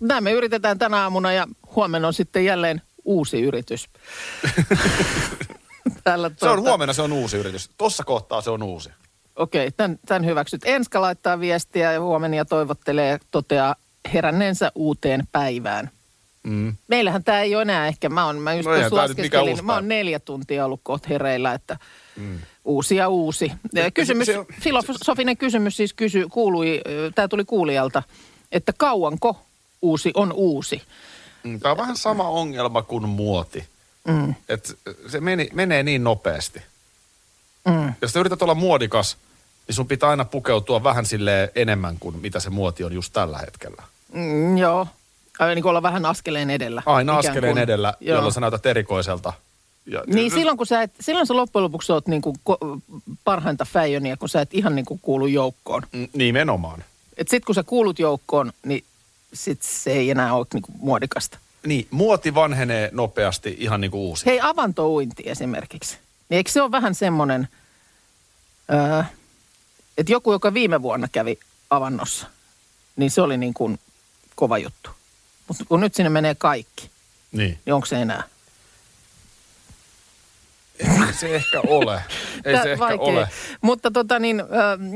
[0.01, 1.47] näin me yritetään tänä aamuna ja
[1.77, 3.89] huomenna on sitten jälleen uusi yritys.
[6.05, 7.71] Tällä, Se on huomenna, se on uusi yritys.
[7.79, 8.91] Tossa kohtaa se on uusi.
[9.37, 10.63] Okei, tämän, tämän hyväksyt.
[10.65, 13.75] Enska laittaa viestiä ja huomenna ja toivottelee, toteaa
[14.15, 15.91] heränneensä uuteen päivään.
[16.43, 16.75] Mm.
[16.89, 19.89] Meillähän tämä ei ole enää ehkä, mä, on, mä just No tuossa laskeskelin, mä oon
[19.89, 21.79] neljä tuntia ollut kohta hereillä, että
[22.17, 22.39] mm.
[22.65, 23.53] uusi ja uusi.
[23.73, 26.81] Ja Kysymys, se on- filosofinen kysymys siis kysy, kuului,
[27.15, 28.03] tämä tuli kuulijalta,
[28.53, 29.41] että kauanko
[29.83, 30.83] uusi on uusi?
[31.61, 33.65] Tämä on vähän sama ongelma kuin muoti.
[34.09, 34.35] Mm.
[34.49, 36.63] Et se meni, menee niin nopeasti.
[37.69, 37.95] Mm.
[38.03, 39.17] Jos sä yrität olla muodikas,
[39.69, 43.39] niin sun pitää aina pukeutua vähän sille enemmän kuin mitä se muoti on just tällä
[43.39, 43.83] hetkellä.
[44.13, 44.87] Mm, joo,
[45.39, 46.83] Ai, niin olla vähän askeleen edellä.
[46.87, 47.63] Aina askeleen kuin.
[47.63, 48.15] edellä, Joo.
[48.17, 49.33] jolloin sä näytät erikoiselta.
[49.87, 52.37] Ja, Niin silloin, kun sä, et, silloin sä loppujen lopuksi oot niin kuin
[53.25, 55.83] parhainta fäijöniä, kun sä et ihan niin kuin kuulu joukkoon.
[55.93, 56.85] Mm, Nimenomaan.
[57.19, 58.85] Et sit kun sä kuulut joukkoon, niin
[59.35, 61.39] sit se ei enää ole niin kuin muodikasta.
[61.67, 64.27] Niin, muoti vanhenee nopeasti ihan niin kuin uusi.
[64.27, 65.99] Hei, avantouinti esimerkiksi.
[66.29, 67.49] Niin eikö se ole vähän semmoinen,
[68.73, 69.03] öö,
[70.01, 71.39] että joku, joka viime vuonna kävi
[71.71, 72.27] avannossa,
[72.97, 73.79] niin se oli niin kuin
[74.35, 74.91] kova juttu.
[75.49, 76.91] Mutta kun nyt sinne menee kaikki,
[77.33, 77.59] Niin.
[77.67, 78.23] niin onko se enää?
[80.79, 82.03] Ei se ehkä ole.
[82.45, 83.01] Ei Tää se ehkä vaikea.
[83.07, 83.29] ole.
[83.61, 84.47] Mutta tota niin, äh,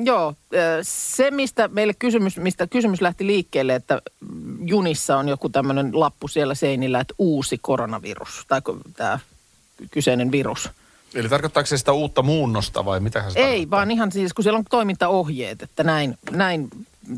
[0.04, 0.34] joo, äh,
[0.82, 4.02] se mistä meille kysymys, mistä kysymys lähti liikkeelle, että
[4.64, 8.60] junissa on joku tämmöinen lappu siellä seinillä, että uusi koronavirus, tai
[8.96, 9.18] tämä
[9.90, 10.68] kyseinen virus.
[11.14, 13.78] Eli tarkoittaako se sitä uutta muunnosta vai mitä se Ei, tarkoittaa?
[13.78, 16.68] vaan ihan siis, kun siellä on toimintaohjeet, että näin, näin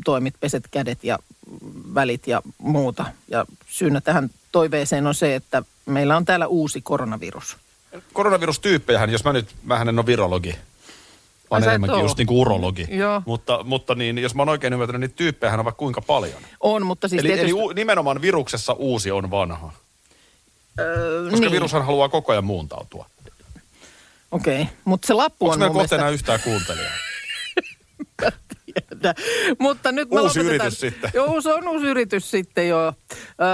[0.05, 1.19] toimit, peset kädet ja
[1.95, 3.05] välit ja muuta.
[3.27, 7.57] Ja syynä tähän toiveeseen on se, että meillä on täällä uusi koronavirus.
[8.13, 10.55] Koronavirustyyppejähän, jos mä nyt, vähän en ole virologi,
[11.51, 12.87] vaan enemmänkin just niin kuin urologi.
[12.89, 13.21] Joo.
[13.25, 16.41] Mutta, mutta niin, jos mä oon oikein ymmärtänyt, niin tyyppejähän on vaikka kuinka paljon.
[16.59, 17.51] On, mutta siis eli tietysti...
[17.51, 19.71] eli u, nimenomaan viruksessa uusi on vanha.
[20.79, 21.51] öö, Koska niin.
[21.51, 23.05] virushan haluaa koko ajan muuntautua.
[24.31, 24.73] Okei, okay.
[24.85, 26.33] mutta se lappu Onko on mun kohta enää mielestä...
[26.33, 26.93] yhtään kuuntelijaa?
[28.65, 29.15] tiedä.
[29.59, 31.11] Mutta nyt me Uusi lopetetaan- yritys sitten.
[31.13, 32.93] Joo, se on uusi yritys sitten jo.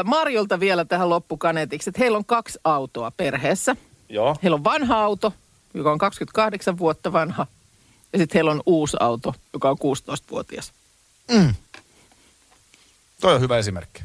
[0.05, 3.75] Marjolta vielä tähän loppukaneetiksi, että heillä on kaksi autoa perheessä.
[4.09, 4.35] Joo.
[4.43, 5.33] Heillä on vanha auto,
[5.73, 7.47] joka on 28 vuotta vanha.
[8.13, 10.71] Ja sitten heillä on uusi auto, joka on 16-vuotias.
[13.21, 14.03] Toi on hyvä esimerkki.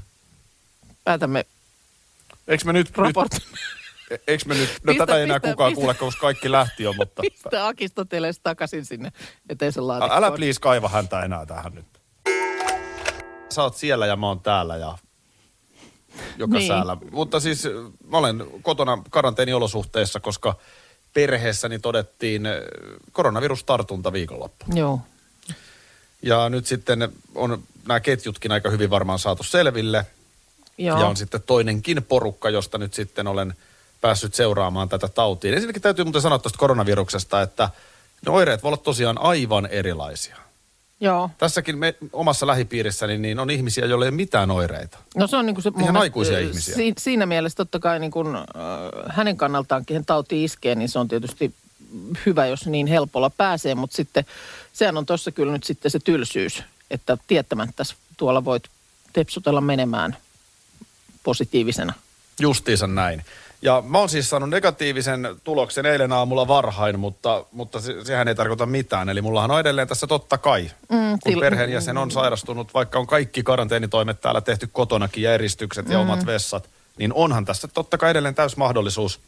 [1.05, 1.47] Päätämme
[2.49, 3.41] Eikö me nyt, raportin.
[3.51, 3.59] nyt
[4.27, 6.83] eikö me nyt, no Pistä- tätä ei enää pistä- kukaan pistä- kuule, koska kaikki lähti
[6.83, 9.13] jo, mutta Pistä Akistoteles takaisin sinne
[9.49, 10.25] eteisen laatikkoon.
[10.25, 11.87] älä please kaiva häntä enää tähän nyt.
[13.51, 14.99] Sä oot siellä ja mä oon täällä ja
[16.37, 16.69] joka Niin.
[16.69, 16.97] säällä.
[17.11, 17.73] Mutta siis äh,
[18.09, 20.55] mä olen kotona karanteeniolosuhteissa, koska
[21.15, 22.53] perheessäni todettiin äh,
[23.13, 24.65] koronavirustartunta viikonloppu.
[24.75, 25.01] Joo.
[26.23, 30.07] Ja nyt sitten on nämä ketjutkin aika hyvin varmaan saatu selville.
[30.79, 31.01] Joo.
[31.01, 33.55] Ja on sitten toinenkin porukka, josta nyt sitten olen
[34.01, 35.55] päässyt seuraamaan tätä tautia.
[35.55, 37.71] Ensinnäkin täytyy muuten sanoa tuosta koronaviruksesta, että
[38.27, 40.37] ne oireet voivat olla tosiaan aivan erilaisia.
[41.01, 41.31] Joo.
[41.39, 44.99] Tässäkin me, omassa lähipiirissäni niin on ihmisiä, joilla ei ole mitään oireita.
[45.17, 46.75] No se on niin kuin se, Ihan mielestä, aikuisia ihmisiä.
[46.75, 48.43] Si, siinä mielessä totta kai niin kuin, äh,
[49.09, 51.55] hänen kannaltaan, kehen tauti iskee, niin se on tietysti
[52.27, 54.25] hyvä, jos niin helpolla pääsee, mutta sitten
[54.73, 57.85] sehän on tuossa kyllä nyt sitten se tylsyys, että tiettämättä
[58.17, 58.63] tuolla voit
[59.13, 60.17] tepsutella menemään
[61.23, 61.93] positiivisena.
[62.41, 63.25] Justiinsa näin.
[63.63, 68.35] Ja mä oon siis saanut negatiivisen tuloksen eilen aamulla varhain, mutta, mutta se, sehän ei
[68.35, 69.09] tarkoita mitään.
[69.09, 73.07] Eli mullahan on edelleen tässä totta kai, mm, kun til- perheenjäsen on sairastunut, vaikka on
[73.07, 76.69] kaikki karanteenitoimet täällä tehty kotonakin ja eristykset ja omat vessat,
[76.99, 79.21] niin onhan tässä totta kai edelleen täys mahdollisuus,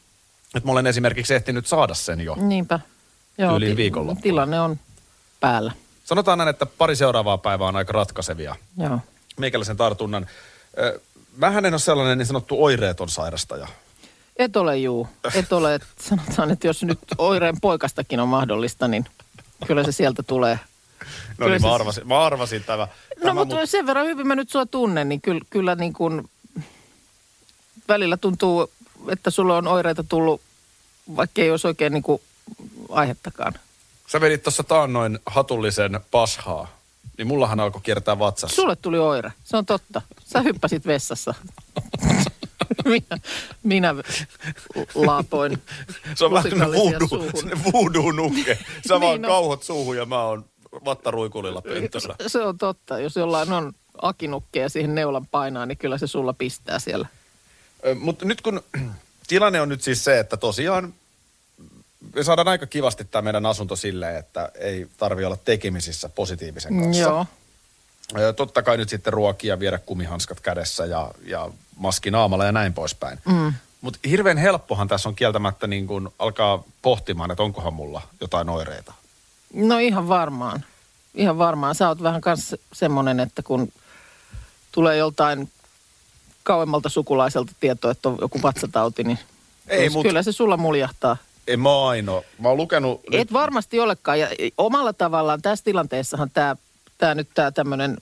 [0.54, 2.36] että mä olen esimerkiksi ehtinyt saada sen jo.
[2.40, 2.80] Niinpä.
[3.36, 4.22] Tyyliin ti- viikonloppuna.
[4.22, 4.78] Tilanne on
[5.40, 5.72] päällä.
[6.04, 8.56] Sanotaan näin, että pari seuraavaa päivää on aika ratkaisevia.
[8.78, 8.98] Joo.
[9.36, 10.26] Meikäläisen tartunnan.
[11.36, 13.68] Mähän en ole sellainen niin sanottu oireeton sairastaja.
[14.40, 15.08] Et ole juu.
[15.34, 19.04] Et ole, että sanotaan, että jos nyt oireen poikastakin on mahdollista, niin
[19.66, 20.58] kyllä se sieltä tulee.
[20.58, 22.82] No Kyllä niin, se- mä arvasin, mä arvasin tämä.
[22.82, 26.30] No tämä mutta sen verran hyvin mä nyt sua tunnen, niin kyllä, kyllä niin kuin
[27.88, 28.70] välillä tuntuu,
[29.08, 30.40] että sulla on oireita tullut,
[31.16, 32.22] vaikka ei olisi oikein niin kuin
[32.88, 33.54] aihettakaan.
[34.06, 36.78] Sä vedit tuossa taannoin hatullisen pashaa,
[37.18, 38.56] niin mullahan alkoi kiertää vatsassa.
[38.56, 40.02] Sulle tuli oire, se on totta.
[40.24, 41.34] Sä hyppäsit vessassa.
[42.84, 43.18] Minä,
[43.62, 43.94] minä
[44.94, 45.62] laapoin
[46.14, 47.30] se on vähän sellainen lusikallisia voodoo, suuhun.
[47.40, 48.58] sellainen voodoo nukke.
[48.88, 49.22] Sä Niin vaan on.
[49.22, 50.44] kauhot suuhun ja mä oon
[50.84, 52.14] vattaruikulilla pöntöllä.
[52.26, 52.98] Se on totta.
[52.98, 57.08] Jos jollain on akinukkeja siihen neulan painaa, niin kyllä se sulla pistää siellä.
[58.00, 58.62] Mutta nyt kun
[59.28, 60.94] tilanne on nyt siis se, että tosiaan
[62.14, 67.02] me saadaan aika kivasti tämä meidän asunto silleen, että ei tarvi olla tekemisissä positiivisen kanssa.
[67.02, 67.26] Joo.
[68.36, 73.18] Totta kai nyt sitten ruokia, viedä kumihanskat kädessä ja, ja maski naamalla ja näin poispäin.
[73.24, 73.52] Mm.
[73.80, 78.92] Mutta hirveän helppohan tässä on kieltämättä niin kun alkaa pohtimaan, että onkohan mulla jotain oireita.
[79.54, 80.64] No ihan varmaan.
[81.14, 81.74] Ihan varmaan.
[81.74, 83.72] Sä oot vähän kanssa semmoinen, että kun
[84.72, 85.50] tulee joltain
[86.42, 89.18] kauemmalta sukulaiselta tietoa, että on joku vatsatauti, niin
[89.68, 91.16] Ei, mut- kyllä se sulla muljahtaa.
[91.46, 92.22] En mä ainoa.
[92.38, 93.00] Mä oon lukenut...
[93.10, 94.20] nyt- Et varmasti olekaan.
[94.20, 96.56] Ja omalla tavallaan tässä tilanteessahan tämä
[97.00, 97.98] tää nyt tämä tämmöinen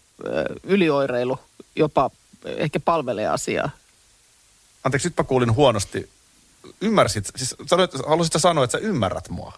[0.62, 1.38] ylioireilu
[1.76, 2.10] jopa
[2.44, 3.70] ehkä palvelee asiaa.
[4.84, 6.10] Anteeksi, nyt mä kuulin huonosti.
[6.80, 9.52] Ymmärsit, siis sanoit, halusit sanoa, että sä ymmärrät mua?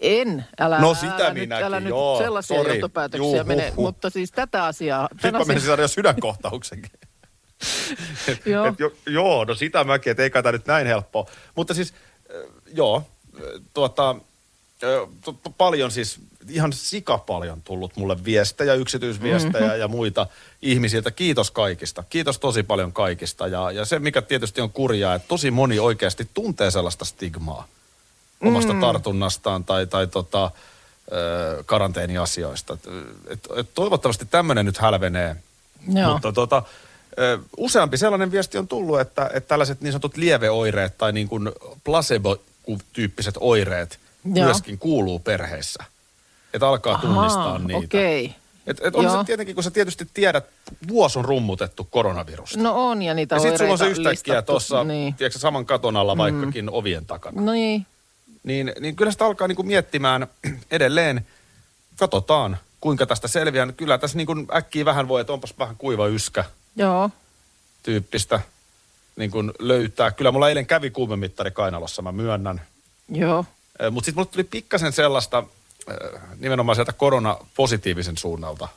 [0.00, 2.70] En, älä, No sitä älä, minäkin, nyt, älä nyt joo, sellaisia sori.
[2.70, 3.70] johtopäätöksiä Juu, mene.
[3.70, 3.84] huh.
[3.84, 5.08] Mutta siis tätä asiaa.
[5.12, 6.90] Nyt tämän mä menisin saada jo sydänkohtauksenkin.
[8.28, 8.66] et, Joo.
[8.66, 11.26] et, jo, joo, no sitä mäkin, että ei kai tää nyt näin helppoa.
[11.54, 11.94] Mutta siis,
[12.72, 13.02] joo,
[13.74, 14.16] tuota,
[15.58, 16.18] paljon siis,
[16.48, 19.80] ihan sika paljon tullut mulle viestejä, yksityisviestejä mm-hmm.
[19.80, 20.26] ja muita
[20.62, 21.10] ihmisiltä.
[21.10, 22.04] Kiitos kaikista.
[22.10, 23.46] Kiitos tosi paljon kaikista.
[23.46, 27.68] Ja, ja se, mikä tietysti on kurjaa, että tosi moni oikeasti tuntee sellaista stigmaa
[28.40, 28.80] omasta mm.
[28.80, 30.50] tartunnastaan tai, tai tota,
[31.12, 32.74] ö, karanteeniasioista.
[32.74, 32.80] Et,
[33.28, 35.36] et, et toivottavasti tämmöinen nyt hälvenee.
[35.94, 36.12] Joo.
[36.12, 36.62] Mutta tota,
[37.56, 41.52] useampi sellainen viesti on tullut, että, että tällaiset niin sanotut lieveoireet tai niin kuin
[41.84, 44.44] placebo-tyyppiset oireet Joo.
[44.44, 45.84] myöskin kuuluu perheissä.
[46.54, 47.78] Että alkaa tunnistaa Ahaa, niitä.
[47.78, 48.34] Okei.
[48.66, 49.18] Et, et on Joo.
[49.18, 50.44] se tietenkin, kun sä tietysti tiedät,
[50.88, 52.58] vuosi on rummutettu koronavirusta.
[52.58, 55.14] No on, ja niitä ja sitten sulla on se yhtäkkiä tuossa, Niin.
[55.14, 57.86] tiedätkö, saman katon alla vaikkakin ovien takana No niin.
[58.42, 60.26] niin, niin kyllä sitä alkaa niinku miettimään
[60.70, 61.26] edelleen,
[61.98, 63.72] katsotaan kuinka tästä selviää.
[63.76, 66.44] Kyllä tässä niinku äkkiä vähän voi, että onpas vähän kuiva yskä
[66.76, 67.10] Joo.
[67.82, 68.40] tyyppistä
[69.16, 70.10] niin kuin löytää.
[70.10, 72.60] Kyllä mulla eilen kävi kuumemittari kainalossa, mä myönnän.
[73.08, 73.44] Joo.
[73.90, 75.42] Mutta sitten mulle tuli pikkasen sellaista,
[76.38, 78.68] nimenomaan sieltä koronapositiivisen suunnalta,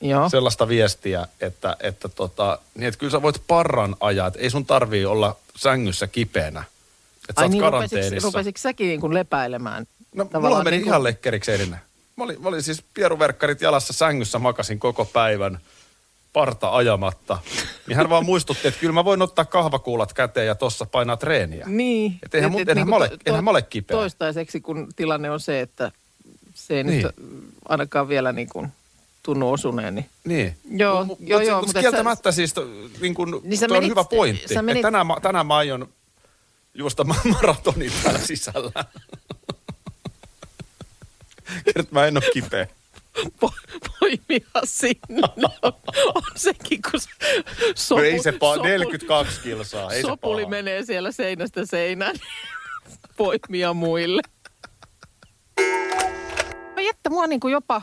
[0.00, 0.28] Joo.
[0.28, 4.66] sellaista viestiä, että, että, tota, niin että kyllä sä voit parran ajaa, että ei sun
[4.66, 6.64] tarvii olla sängyssä kipeänä.
[7.28, 9.86] Että sä Ai oot niin, rupesitko, rupesitko säkin niin kuin lepäilemään?
[10.14, 11.80] No, mulla meni niin kuin- ihan lekkeriksi eilen.
[12.16, 15.58] Mä olin, mä olin siis pieruverkkarit jalassa sängyssä, makasin koko päivän
[16.32, 17.38] parta ajamatta.
[17.86, 21.64] Niin hän vaan muistutti, että kyllä mä voin ottaa kahvakuulat käteen ja tossa painaa treeniä.
[21.68, 22.18] Niin.
[22.22, 23.96] Et eihän mun- enhän mä ole- enhän mä ole kipeä.
[23.96, 25.92] Toistaiseksi, kun tilanne on se, että
[26.54, 27.02] se ei Niin.
[27.02, 27.14] nyt
[27.68, 28.68] ainakaan vielä niin kuin
[29.22, 30.56] tunnu osuneen, niin Niin.
[30.70, 32.66] Joo, Mut- joo, mut- joo, mut mutta kieltämättä siis, to,
[33.00, 34.54] niin kun, Niin sä on menit- hyvä pointti.
[34.54, 35.88] sä menit- Että tänään, mä- tänään mä aion
[36.74, 38.72] juosta ma- maratonin täällä sisällä.
[41.74, 42.66] Kerт mä en ole kipeä.
[43.44, 45.28] po- poimia sinne.
[45.62, 45.72] on,
[46.14, 47.08] on sekin, kun se
[47.74, 52.16] sopu, No ei se pa- sopu- 42 kilsaa, ei sopuli se menee siellä seinästä seinään.
[53.16, 54.22] Poimia muille.
[56.74, 57.82] Mä jättä mua niin kuin jopa...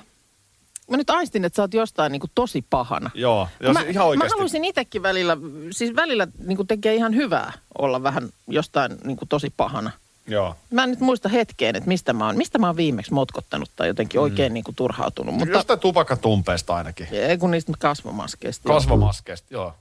[0.89, 3.11] Mä nyt aistin, että sä oot jostain niin kuin tosi pahana.
[3.13, 4.29] Joo, jos mä, ihan oikeasti.
[4.29, 5.37] Mä haluaisin itsekin välillä,
[5.71, 9.91] siis välillä niin kuin tekee ihan hyvää olla vähän jostain niin kuin tosi pahana.
[10.27, 10.55] Joo.
[10.71, 13.87] Mä en nyt muista hetkeen, että mistä mä oon, mistä mä oon viimeksi motkottanut tai
[13.87, 15.35] jotenkin oikein niin kuin turhautunut.
[15.35, 15.53] Mutta...
[15.55, 17.07] Jostain tupakatumpeesta ainakin.
[17.11, 19.73] ei kun niistä kasvomaskeista Kasvomaskeista, joo.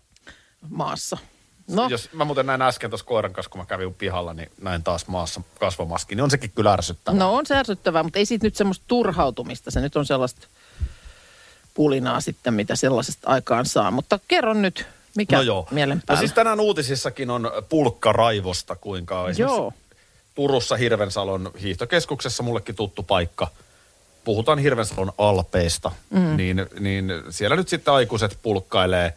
[0.71, 1.19] maassa.
[1.71, 4.83] No, Jos mä muuten näin äsken tuossa koiran kanssa, kun mä kävin pihalla, niin näin
[4.83, 7.19] taas maassa kasvomaski, niin on sekin kyllä ärsyttävää.
[7.19, 9.71] no on se ärsyttävää, mutta ei siitä nyt semmoista turhautumista.
[9.71, 10.47] Se nyt on sellaista
[11.75, 13.91] pulinaa sitten, mitä sellaisesta aikaan saa.
[13.91, 15.69] Mutta kerron nyt, mikä no joo.
[15.71, 16.19] mielen No päällä.
[16.21, 19.73] siis tänään uutisissakin on pulkka raivosta, kuinka on esimerkiksi Joo.
[20.35, 23.49] Turussa Hirvensalon hiihtokeskuksessa mullekin tuttu paikka.
[24.25, 26.37] Puhutaan Hirvensalon alpeista, mm.
[26.37, 29.15] niin, niin siellä nyt sitten aikuiset pulkkailee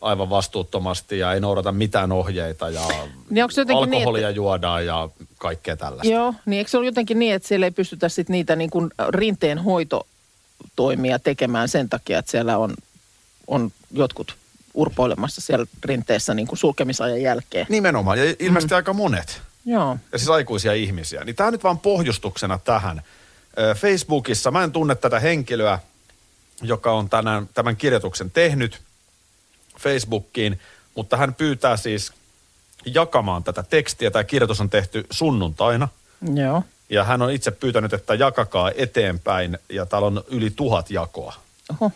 [0.00, 2.80] aivan vastuuttomasti ja ei noudata mitään ohjeita ja
[3.30, 6.12] Niin onko jotenkin niin, alkoholia että- juodaan ja kaikkea tällaista.
[6.12, 8.90] Joo, niin eikö se ole jotenkin niin, että siellä ei pystytä sit niitä niin kuin
[9.08, 12.74] rinteen hoitotoimia tekemään sen takia, että siellä on,
[13.46, 14.34] on jotkut
[14.74, 17.66] urpoilemassa siellä rinteessä niin kuin sulkemisajan jälkeen.
[17.68, 18.76] Nimenomaan, ja ilmeisesti mm.
[18.76, 19.40] aika monet.
[19.64, 19.98] Joo.
[20.12, 21.24] ja siis aikuisia ihmisiä.
[21.24, 23.02] Niin tämä nyt vaan pohjustuksena tähän.
[23.76, 25.78] Facebookissa, mä en tunne tätä henkilöä,
[26.62, 28.80] joka on tänään, tämän kirjoituksen tehnyt
[29.78, 30.60] Facebookiin,
[30.94, 32.12] mutta hän pyytää siis
[32.84, 34.10] jakamaan tätä tekstiä.
[34.10, 35.88] Tämä kirjoitus on tehty sunnuntaina.
[36.34, 36.62] Joo.
[36.88, 41.34] Ja hän on itse pyytänyt, että jakakaa eteenpäin, ja täällä on yli tuhat jakoa.
[41.70, 41.92] Oho.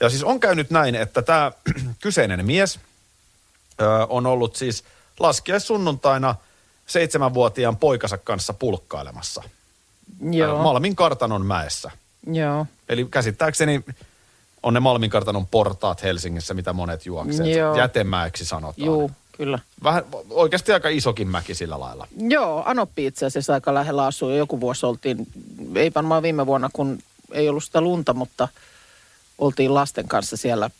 [0.00, 1.52] Ja siis on käynyt näin, että tämä
[2.02, 2.80] kyseinen mies
[3.80, 4.84] ö, on ollut siis
[5.18, 6.34] laskiais sunnuntaina
[6.86, 9.42] seitsemänvuotiaan poikansa kanssa pulkkailemassa.
[10.30, 10.62] Joo.
[10.62, 11.90] Malmin kartanon mäessä.
[12.32, 12.66] Joo.
[12.88, 13.84] Eli käsittääkseni
[14.62, 17.56] on ne Malmin kartanon portaat Helsingissä, mitä monet juokseet.
[17.56, 17.76] Joo.
[17.76, 18.86] Jätemäeksi sanotaan.
[18.86, 19.58] Juu, kyllä.
[19.82, 22.08] Vähän oikeasti aika isokin mäki sillä lailla.
[22.16, 24.30] Joo, Anoppi itse asiassa aika lähellä asuu.
[24.30, 25.26] Jo joku vuosi oltiin,
[25.74, 26.98] ei varmaan viime vuonna, kun
[27.32, 28.48] ei ollut sitä lunta, mutta
[29.38, 30.70] oltiin lasten kanssa siellä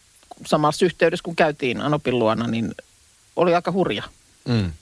[0.47, 2.74] samassa yhteydessä, kun käytiin Anopin luona, niin
[3.37, 4.03] oli aika hurja.
[4.47, 4.72] Mm.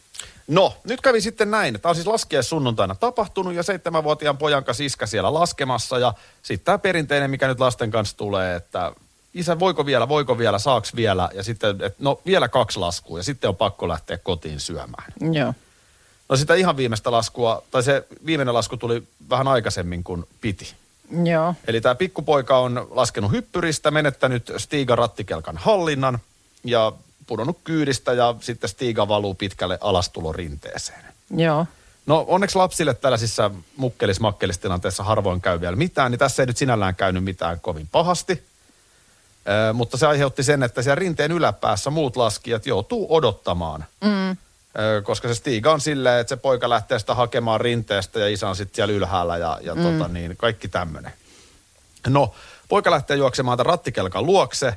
[0.49, 1.81] No, nyt kävi sitten näin.
[1.81, 5.99] Tämä on siis laskiais sunnuntaina tapahtunut ja seitsemänvuotiaan pojan kanssa iskä siellä laskemassa.
[5.99, 8.93] Ja sitten tämä perinteinen, mikä nyt lasten kanssa tulee, että
[9.35, 11.29] isä, voiko vielä, voiko vielä, saaks vielä?
[11.35, 15.13] Ja sitten, että no vielä kaksi laskua ja sitten on pakko lähteä kotiin syömään.
[15.33, 15.55] Joo.
[16.29, 20.75] No sitä ihan viimeistä laskua, tai se viimeinen lasku tuli vähän aikaisemmin kuin piti.
[21.25, 21.55] Joo.
[21.67, 26.19] Eli tämä pikkupoika on laskenut hyppyristä, menettänyt Stiigan rattikelkan hallinnan
[26.65, 26.93] ja
[27.27, 31.05] pudonnut kyydistä ja sitten Stiiga valuu pitkälle alastulorinteeseen.
[31.37, 31.67] Joo.
[32.07, 37.25] No onneksi lapsille tällaisissa mukkelis-makkelistilanteissa harvoin käy vielä mitään, niin tässä ei nyt sinällään käynyt
[37.25, 38.43] mitään kovin pahasti.
[39.71, 43.85] Ö, mutta se aiheutti sen, että siellä rinteen yläpäässä muut laskijat joutuu odottamaan.
[44.05, 44.31] Mm.
[44.31, 44.37] Ö,
[45.03, 48.57] koska se Stiga on silleen, että se poika lähtee sitä hakemaan rinteestä ja isä on
[48.57, 49.83] sitten siellä ylhäällä ja, ja mm.
[49.83, 51.13] tota niin, kaikki tämmöinen.
[52.07, 52.35] No,
[52.69, 54.77] poika lähtee juoksemaan tämän rattikelkan luokse,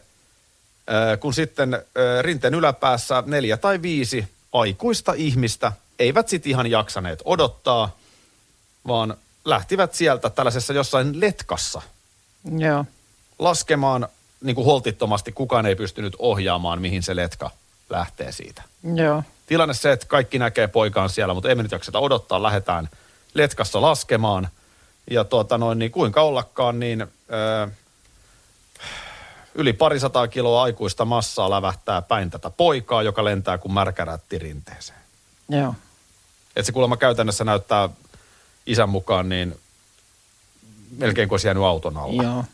[1.20, 1.82] kun sitten
[2.22, 7.96] rinteen yläpäässä neljä tai viisi aikuista ihmistä eivät sitten ihan jaksaneet odottaa,
[8.88, 11.82] vaan lähtivät sieltä tällaisessa jossain letkassa
[12.58, 12.86] Joo.
[13.40, 14.08] laskemaan
[14.42, 15.32] niin kuin holtittomasti.
[15.32, 17.50] Kukaan ei pystynyt ohjaamaan, mihin se letka
[17.90, 18.64] lähtee siitä.
[18.96, 19.24] Joo.
[19.48, 22.44] Tilanne se, että kaikki näkee poikaan siellä, mutta emme nyt jakseta odottaa.
[22.44, 22.90] Lähdetään
[23.34, 24.50] letkassa laskemaan.
[25.12, 27.68] Ja tuota noin, niin kuinka ollakaan, niin öö,
[29.58, 35.00] yli parisataa kiloa aikuista massaa lävähtää päin tätä poikaa, joka lentää kuin märkärätti rinteeseen.
[35.50, 35.76] Joo.
[36.56, 37.90] Että se kuulemma käytännössä näyttää
[38.66, 39.60] isän mukaan niin
[40.98, 42.24] melkein kuin olisi jäänyt auton alla.
[42.24, 42.46] Joo.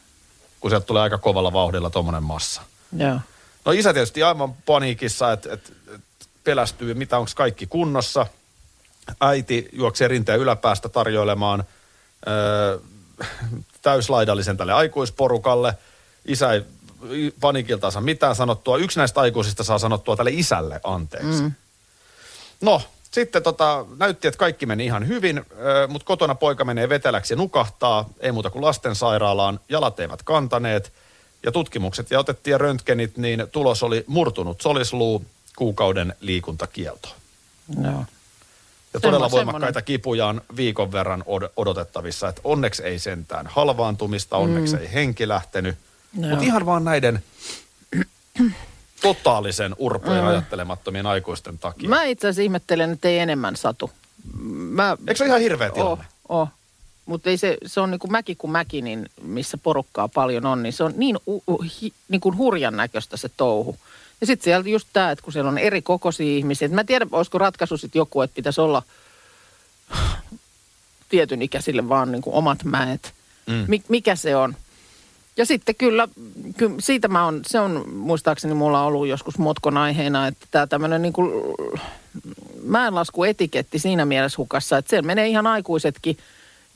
[0.60, 2.62] Kun sieltä tulee aika kovalla vauhdilla tuommoinen massa.
[2.98, 3.20] Joo.
[3.66, 6.04] No isä tietysti aivan paniikissa, että et, et
[6.44, 8.26] pelästyy, mitä onko kaikki kunnossa.
[9.22, 11.64] Äiti juoksee rinteen yläpäästä tarjoilemaan
[12.28, 12.80] öö,
[13.82, 15.78] täyslaidallisen tälle aikuisporukalle.
[16.26, 16.64] Isä ei
[17.92, 18.78] saa mitään sanottua.
[18.78, 21.42] Yksi näistä aikuisista saa sanottua tälle isälle anteeksi.
[21.42, 21.52] Mm.
[22.62, 22.82] No,
[23.12, 25.46] sitten tota, näytti, että kaikki meni ihan hyvin,
[25.88, 28.10] mutta kotona poika menee veteläksi ja nukahtaa.
[28.20, 29.60] Ei muuta kuin lastensairaalaan.
[29.70, 30.94] Jalat eivät kantaneet.
[31.44, 35.26] Ja tutkimukset ja otettiin röntgenit, niin tulos oli murtunut solisluu,
[35.56, 37.10] kuukauden liikuntakielto.
[37.84, 38.06] Joo.
[38.94, 42.28] Ja todella voimakkaita kipuja on viikon verran od- odotettavissa.
[42.28, 44.82] Että onneksi ei sentään halvaantumista, onneksi mm.
[44.82, 45.78] ei henki lähtenyt.
[46.20, 46.30] Joo.
[46.30, 47.24] Mutta ihan vaan näiden
[49.02, 50.30] totaalisen urpojen mm.
[50.30, 51.90] ajattelemattomien aikuisten takia.
[51.90, 53.92] Mä itse asiassa ihmettelen, että ei enemmän satu.
[54.50, 56.06] Mä, Eikö se ole ihan hirveä oh, tilanne?
[56.30, 56.50] oh.
[57.06, 60.64] Mutta ei se, se on niin kuin mäki kuin mäki, niin missä porukkaa paljon on,
[60.64, 63.78] niin se on niin, u, u, hi, niin kuin hurjan näköistä se touhu.
[64.22, 66.68] Ja sitten siellä just tämä, että kun siellä on eri kokoisia ihmisiä.
[66.68, 68.84] Mä en tiedä, olisiko ratkaisu sitten joku, että pitäisi olla
[71.10, 73.14] tietyn ikäisille vaan niin kuin omat mäet.
[73.48, 73.66] Mm.
[73.68, 74.56] Mik, mikä se on?
[75.38, 76.08] Ja sitten kyllä,
[76.58, 80.68] kyllä siitä mä on, se on muistaakseni mulla on ollut joskus motkon aiheena, että tämä
[80.68, 81.32] tämmöinen niin kuin
[82.64, 86.18] mäenlaskuetiketti siinä mielessä hukassa, että siellä menee ihan aikuisetkin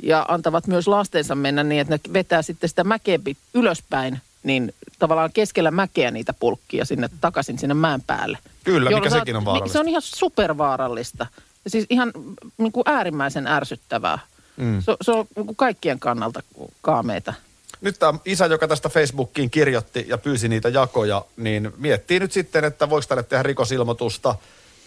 [0.04, 4.74] ja antavat myös lastensa mennä niin, että ne vetää sitten sitä mäkeä pit- ylöspäin, niin
[5.00, 8.38] tavallaan keskellä mäkeä niitä pulkkia sinne takaisin sinne mäen päälle.
[8.64, 9.74] Kyllä, mikä sekin on vaarallista.
[9.74, 11.28] Se on ihan supervaarallista.
[11.66, 12.12] Ja siis ihan
[12.58, 14.20] niin kuin äärimmäisen ärsyttävää.
[14.58, 14.82] Mm.
[14.82, 16.44] Se, se on niin kuin kaikkien kannalta
[16.82, 17.34] kaameita.
[17.82, 22.64] Nyt tämä isä, joka tästä Facebookiin kirjoitti ja pyysi niitä jakoja, niin miettii nyt sitten,
[22.64, 24.36] että voiko tälle tehdä rikosilmoitusta.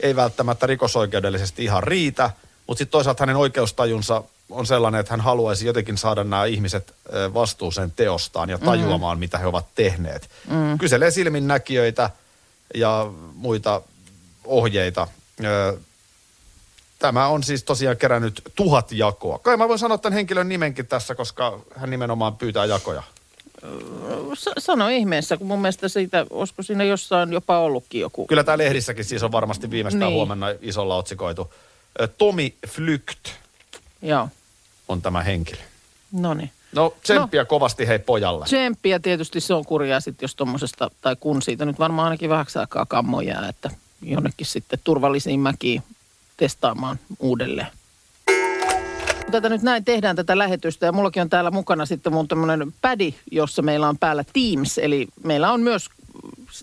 [0.01, 2.31] Ei välttämättä rikosoikeudellisesti ihan riitä,
[2.67, 6.95] mutta sitten toisaalta hänen oikeustajunsa on sellainen, että hän haluaisi jotenkin saada nämä ihmiset
[7.35, 9.21] vastuuseen teostaan ja tajuamaan, mm.
[9.21, 10.31] mitä he ovat tehneet.
[10.51, 10.79] Mm.
[10.79, 12.11] Kyselee silminnäkijöitä
[12.75, 13.83] ja muita
[14.45, 15.09] ohjeita.
[17.01, 19.39] Tämä on siis tosiaan kerännyt tuhat jakoa.
[19.39, 23.03] Kai mä voin sanoa tämän henkilön nimenkin tässä, koska hän nimenomaan pyytää jakoja.
[24.59, 28.27] Sano ihmeessä, kun mun mielestä siitä, olisiko siinä jossain jopa ollutkin joku.
[28.27, 30.15] Kyllä tämä lehdissäkin siis on varmasti viimeistään Niin.
[30.17, 31.53] huomenna isolla otsikoitu.
[32.19, 33.29] Tomi Flykt
[34.03, 34.29] Joo,
[34.89, 35.61] on tämä henkilö.
[36.13, 36.51] no niin.
[36.73, 37.47] No tsemppiä no.
[37.47, 38.45] kovasti hei pojalle.
[38.45, 42.59] Tsemppiä tietysti se on kurjaa sitten, jos tuommoisesta, tai kun siitä nyt varmaan ainakin vähäksi
[42.59, 43.71] aikaa kammo jää, että
[44.03, 45.83] jonnekin sitten turvallisiin mäkiin
[46.41, 47.67] testaamaan uudelleen.
[49.31, 53.15] Tätä nyt näin tehdään tätä lähetystä ja mullakin on täällä mukana sitten mun tämmöinen pädi,
[53.31, 55.89] jossa meillä on päällä Teams, eli meillä on myös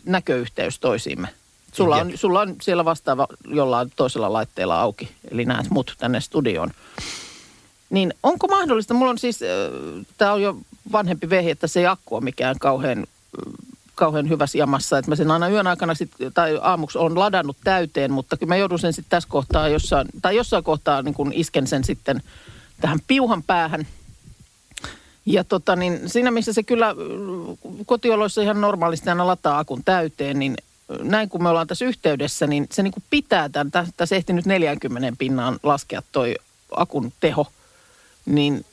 [0.05, 1.27] näköyhteys toisiimme.
[1.73, 6.71] Sulla on, sulla on siellä vastaava jollain toisella laitteella auki, eli näet mut tänne studioon.
[7.89, 9.39] Niin onko mahdollista, mulla on siis,
[10.17, 10.57] tämä on jo
[10.91, 13.05] vanhempi vehje, että se ei akku ole mikään kauhean, äh,
[13.97, 14.97] kauhean hyvässä jamassa.
[14.97, 18.55] Että mä sen aina yön aikana sit, tai aamuksi on ladannut täyteen, mutta kyllä mä
[18.55, 22.21] joudun sen sitten tässä kohtaa jossain, tai jossain kohtaa niin kun isken sen sitten
[22.81, 23.87] tähän piuhan päähän.
[25.25, 26.95] Ja tota, niin siinä missä se kyllä
[27.85, 30.55] kotioloissa ihan normaalisti aina lataa akun täyteen, niin
[31.01, 34.45] näin kun me ollaan tässä yhteydessä, niin se niin pitää tämän, tä- tässä ehti nyt
[34.45, 36.35] 40 pinnaan laskea toi
[36.71, 37.47] akun teho,
[38.25, 38.65] niin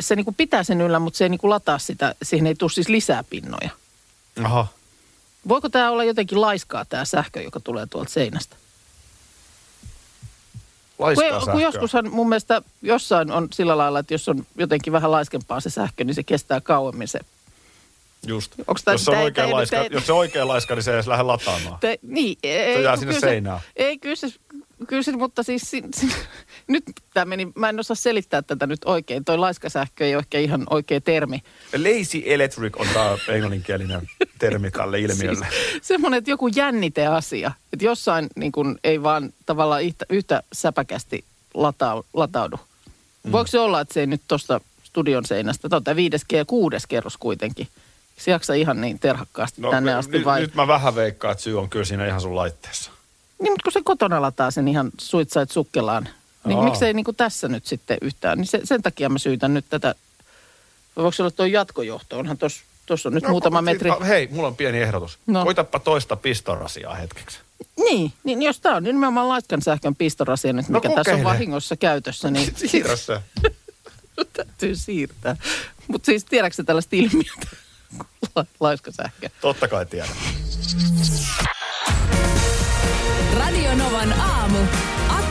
[0.00, 2.88] se niin pitää sen yllä, mutta se ei niin lataa sitä, siihen ei tule siis
[2.88, 3.70] lisää pinnoja.
[4.44, 4.66] Aha.
[5.48, 8.56] Voiko tämä olla jotenkin laiskaa tämä sähkö, joka tulee tuolta seinästä?
[10.98, 11.62] Laiskaa kun, kun sähköä.
[11.62, 16.04] joskushan mun mielestä jossain on sillä lailla, että jos on jotenkin vähän laiskempaa se sähkö,
[16.04, 17.20] niin se kestää kauemmin se.
[18.26, 18.52] Just.
[18.66, 20.94] Onks jos, se on oikein laiska, tää- jos se on oikein laiska, niin se ei
[20.94, 21.78] edes lähde lataamaan.
[21.80, 23.60] Te, niin, ei, jää kun sinne seinään.
[23.76, 24.28] Ei, kyllä se,
[24.88, 26.08] kyllä se mutta siis si, si,
[26.68, 29.24] nyt tämä meni, mä en osaa selittää tätä nyt oikein.
[29.24, 31.42] Toi laiskasähkö ei ole ehkä ihan oikea termi.
[31.72, 34.08] Lazy electric on tämä englanninkielinen
[34.38, 35.46] termi tälle ilmiölle.
[35.50, 41.24] Siis, semmoinen, että joku jänniteasia, että jossain niin kun, ei vaan tavallaan yhtä, yhtä säpäkästi
[41.54, 42.56] latau, lataudu.
[43.24, 43.32] Mm.
[43.32, 47.16] Voiko se olla, että se ei nyt tuosta studion seinästä, tämä viides ja kuudes kerros
[47.16, 47.68] kuitenkin,
[48.16, 50.40] se jaksa ihan niin terhakkaasti no, tänne asti vai?
[50.40, 52.90] nyt mä vähän veikkaan, että syy on kyllä siinä ihan sun laitteessa.
[53.42, 56.08] Niin, mutta kun se kotona lataa sen ihan suitsait sukkelaan,
[56.44, 56.64] niin Aa.
[56.64, 58.38] miksei niin kuin tässä nyt sitten yhtään.
[58.38, 59.94] Niin se, sen takia mä syytän nyt tätä,
[60.96, 63.90] voiko se olla tuo jatkojohto, onhan tuossa on nyt no, muutama metri.
[64.06, 65.18] Hei, mulla on pieni ehdotus.
[65.26, 65.38] No.
[65.38, 65.44] No.
[65.44, 67.38] Koitapa toista pistorasiaa hetkeksi.
[67.76, 71.76] Niin, niin jos tämä on nimenomaan laiskan sähkön pistorasia nyt, No mikä tässä on vahingossa
[71.76, 73.20] käytössä, niin Siirrä se.
[74.32, 75.36] täytyy siirtää.
[75.88, 77.46] Mutta siis tiedätkö tällaista ilmiötä,
[78.36, 79.28] La- laiska sähkö?
[79.40, 80.16] Totta kai tiedän.